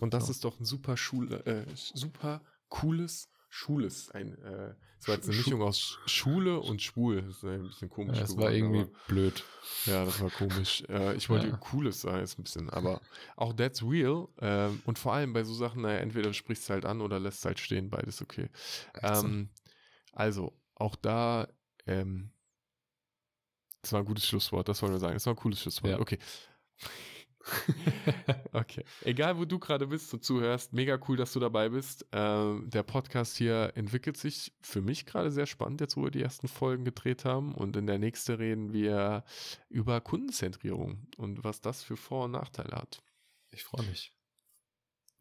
Und 0.00 0.14
das 0.14 0.26
so. 0.26 0.30
ist 0.32 0.44
doch 0.44 0.58
ein 0.58 0.64
super 0.64 0.96
Schule, 0.96 1.44
äh, 1.46 1.66
super 1.74 2.40
cooles 2.68 3.28
Schules. 3.54 4.10
Ein, 4.10 4.36
äh, 4.42 4.74
das 4.98 5.08
war 5.08 5.14
jetzt 5.14 5.28
eine 5.28 5.36
Mischung 5.36 5.62
aus 5.62 5.98
Schule 6.06 6.58
und 6.58 6.82
schwul. 6.82 7.22
Das 7.22 7.36
ist 7.36 7.44
ein 7.44 7.62
bisschen 7.62 7.88
komisch. 7.88 8.16
Ja, 8.16 8.22
das 8.22 8.36
war 8.36 8.50
irgendwie 8.50 8.80
aber, 8.80 8.90
blöd. 9.06 9.44
Ja, 9.86 10.04
das 10.04 10.20
war 10.20 10.30
komisch. 10.30 10.82
Äh, 10.88 11.14
ich 11.14 11.28
wollte 11.28 11.46
ja. 11.46 11.56
cooles 11.58 12.00
sein, 12.00 12.20
jetzt 12.20 12.38
ein 12.38 12.42
bisschen. 12.42 12.68
Aber 12.70 13.00
auch 13.36 13.52
that's 13.52 13.82
real. 13.82 14.26
Ähm, 14.40 14.82
und 14.86 14.98
vor 14.98 15.12
allem 15.12 15.32
bei 15.32 15.44
so 15.44 15.54
Sachen, 15.54 15.82
naja, 15.82 15.98
entweder 15.98 16.28
du 16.28 16.34
sprichst 16.34 16.68
halt 16.68 16.84
an 16.84 17.00
oder 17.00 17.20
lässt 17.20 17.44
halt 17.44 17.60
stehen, 17.60 17.90
beides 17.90 18.22
okay. 18.22 18.48
Ähm, 19.02 19.50
also, 20.12 20.58
auch 20.74 20.96
da, 20.96 21.48
ähm, 21.86 22.32
das 23.82 23.92
war 23.92 24.00
ein 24.00 24.06
gutes 24.06 24.26
Schlusswort, 24.26 24.68
das 24.68 24.82
wollen 24.82 24.94
wir 24.94 24.98
sagen. 24.98 25.14
Das 25.14 25.26
war 25.26 25.34
ein 25.34 25.38
cooles 25.38 25.60
Schlusswort. 25.60 25.92
Ja. 25.92 26.00
Okay. 26.00 26.18
okay. 28.52 28.84
Egal, 29.02 29.38
wo 29.38 29.44
du 29.44 29.58
gerade 29.58 29.86
bist 29.86 30.12
und 30.14 30.24
zuhörst, 30.24 30.72
mega 30.72 30.98
cool, 31.08 31.16
dass 31.16 31.32
du 31.32 31.40
dabei 31.40 31.68
bist. 31.68 32.06
Ähm, 32.12 32.68
der 32.70 32.82
Podcast 32.82 33.36
hier 33.36 33.72
entwickelt 33.74 34.16
sich 34.16 34.52
für 34.62 34.80
mich 34.80 35.06
gerade 35.06 35.30
sehr 35.30 35.46
spannend, 35.46 35.80
jetzt 35.80 35.96
wo 35.96 36.04
wir 36.04 36.10
die 36.10 36.22
ersten 36.22 36.48
Folgen 36.48 36.84
gedreht 36.84 37.24
haben. 37.24 37.54
Und 37.54 37.76
in 37.76 37.86
der 37.86 37.98
nächsten 37.98 38.34
reden 38.34 38.72
wir 38.72 39.24
über 39.68 40.00
Kundenzentrierung 40.00 41.06
und 41.16 41.44
was 41.44 41.60
das 41.60 41.82
für 41.82 41.96
Vor- 41.96 42.24
und 42.24 42.32
Nachteile 42.32 42.76
hat. 42.76 43.02
Ich 43.50 43.64
freue 43.64 43.86
mich. 43.86 44.12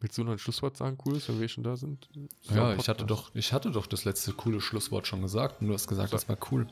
Willst 0.04 0.18
du 0.18 0.26
noch 0.26 0.34
ein 0.34 0.38
Schlusswort 0.38 0.76
sagen, 0.76 0.98
cooles, 0.98 1.30
wenn 1.30 1.40
wir 1.40 1.48
schon 1.48 1.64
da 1.64 1.78
sind? 1.78 2.10
Ja, 2.54 2.74
ich 2.76 2.90
hatte 2.90 3.06
doch, 3.06 3.34
ich 3.34 3.54
hatte 3.54 3.72
doch 3.72 3.88
das 3.88 4.04
letzte 4.04 4.34
coole 4.34 4.60
Schlusswort 4.60 5.08
schon 5.08 5.22
gesagt 5.22 5.62
und 5.62 5.70
du 5.70 5.74
hast 5.74 5.88
gesagt, 5.88 6.10
so. 6.10 6.18
das 6.18 6.28
war 6.28 6.38
cool. 6.52 6.68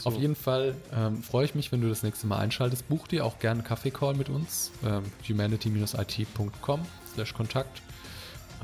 So. 0.00 0.10
Auf 0.10 0.16
jeden 0.16 0.36
Fall 0.36 0.76
ähm, 0.92 1.20
freue 1.20 1.46
ich 1.46 1.56
mich, 1.56 1.72
wenn 1.72 1.80
du 1.80 1.88
das 1.88 2.04
nächste 2.04 2.28
Mal 2.28 2.38
einschaltest. 2.38 2.88
Buch 2.88 3.08
dir 3.08 3.24
auch 3.24 3.40
gerne 3.40 3.58
einen 3.58 3.66
Kaffee-Call 3.68 4.14
mit 4.14 4.28
uns. 4.28 4.70
Ähm, 4.84 5.02
humanity-it.com 5.28 6.86
slash 7.12 7.34
Kontakt. 7.34 7.82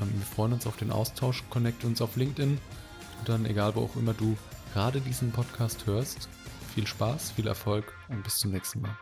Ähm, 0.01 0.09
wir 0.13 0.25
freuen 0.25 0.53
uns 0.53 0.67
auf 0.67 0.77
den 0.77 0.91
Austausch. 0.91 1.43
Connect 1.49 1.83
uns 1.83 2.01
auf 2.01 2.15
LinkedIn. 2.15 2.51
Und 3.19 3.29
dann, 3.29 3.45
egal 3.45 3.75
wo 3.75 3.81
auch 3.81 3.95
immer 3.97 4.13
du 4.13 4.37
gerade 4.73 5.01
diesen 5.01 5.33
Podcast 5.33 5.85
hörst, 5.85 6.29
viel 6.73 6.87
Spaß, 6.87 7.31
viel 7.31 7.47
Erfolg 7.47 7.93
und 8.07 8.23
bis 8.23 8.37
zum 8.37 8.51
nächsten 8.51 8.79
Mal. 8.79 8.95